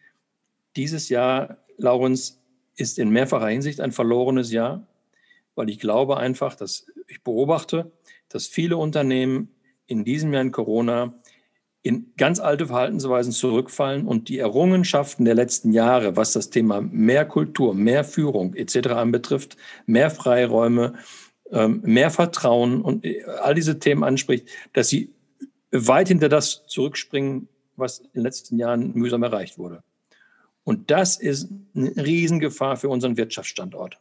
[0.75, 2.43] dieses Jahr, Laurens,
[2.75, 4.85] ist in mehrfacher Hinsicht ein verlorenes Jahr,
[5.55, 7.93] weil ich glaube einfach, dass ich beobachte,
[8.29, 9.55] dass viele Unternehmen
[9.87, 11.15] in diesem Jahr in Corona
[11.83, 17.25] in ganz alte Verhaltensweisen zurückfallen und die Errungenschaften der letzten Jahre, was das Thema mehr
[17.25, 18.89] Kultur, mehr Führung etc.
[18.89, 20.95] anbetrifft, mehr Freiräume,
[21.51, 25.13] mehr Vertrauen und äh, all diese Themen anspricht, dass sie
[25.71, 29.83] weit hinter das zurückspringen, was in den letzten Jahren mühsam erreicht wurde.
[30.65, 33.99] Und das ist eine Riesengefahr für unseren Wirtschaftsstandort.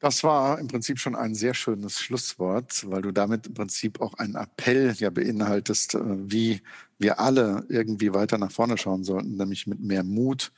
[0.00, 4.14] Das war im Prinzip schon ein sehr schönes Schlusswort, weil du damit im Prinzip auch
[4.14, 6.62] einen Appell ja beinhaltest, äh, wie
[6.98, 10.52] wir alle irgendwie weiter nach vorne schauen sollten, nämlich mit mehr Mut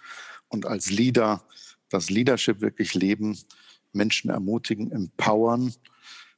[0.48, 1.42] und als Leader
[1.88, 3.36] das Leadership wirklich leben
[3.92, 5.72] Menschen ermutigen, empowern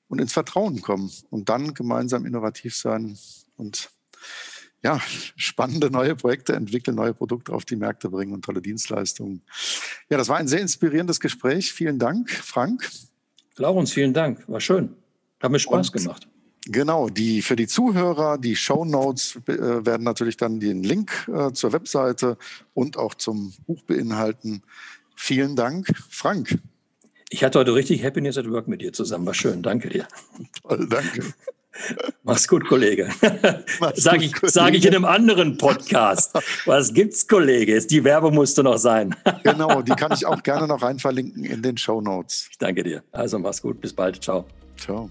[0.09, 3.19] und ins Vertrauen kommen und dann gemeinsam innovativ sein
[3.57, 3.91] und
[4.83, 5.01] ja,
[5.35, 9.43] spannende neue Projekte entwickeln, neue Produkte auf die Märkte bringen und tolle Dienstleistungen.
[10.11, 11.73] Ja, das war ein sehr inspirierendes Gespräch.
[11.73, 12.91] Vielen Dank, Frank.
[13.57, 14.47] Laurens, vielen Dank.
[14.47, 14.95] War schön.
[15.41, 16.29] Hat mir Spaß und gemacht.
[16.67, 21.53] Genau, die für die Zuhörer, die Show Notes äh, werden natürlich dann den Link äh,
[21.53, 22.39] zur Webseite
[22.73, 24.63] und auch zum Buch beinhalten.
[25.15, 26.59] Vielen Dank, Frank.
[27.35, 29.27] Ich hatte heute richtig Happiness at Work mit dir zusammen.
[29.27, 29.61] War schön.
[29.61, 30.07] Danke dir.
[30.63, 31.25] Toll, danke.
[32.23, 33.09] Mach's gut, Kollege.
[33.95, 36.33] Sage ich, sag ich in einem anderen Podcast.
[36.65, 37.85] Was gibt's, Kollege?
[37.85, 39.17] Die Werbung musste noch sein.
[39.43, 42.47] genau, die kann ich auch gerne noch rein verlinken in den Show Notes.
[42.53, 43.03] Ich danke dir.
[43.11, 43.81] Also mach's gut.
[43.81, 44.23] Bis bald.
[44.23, 44.45] Ciao.
[44.77, 45.11] Ciao.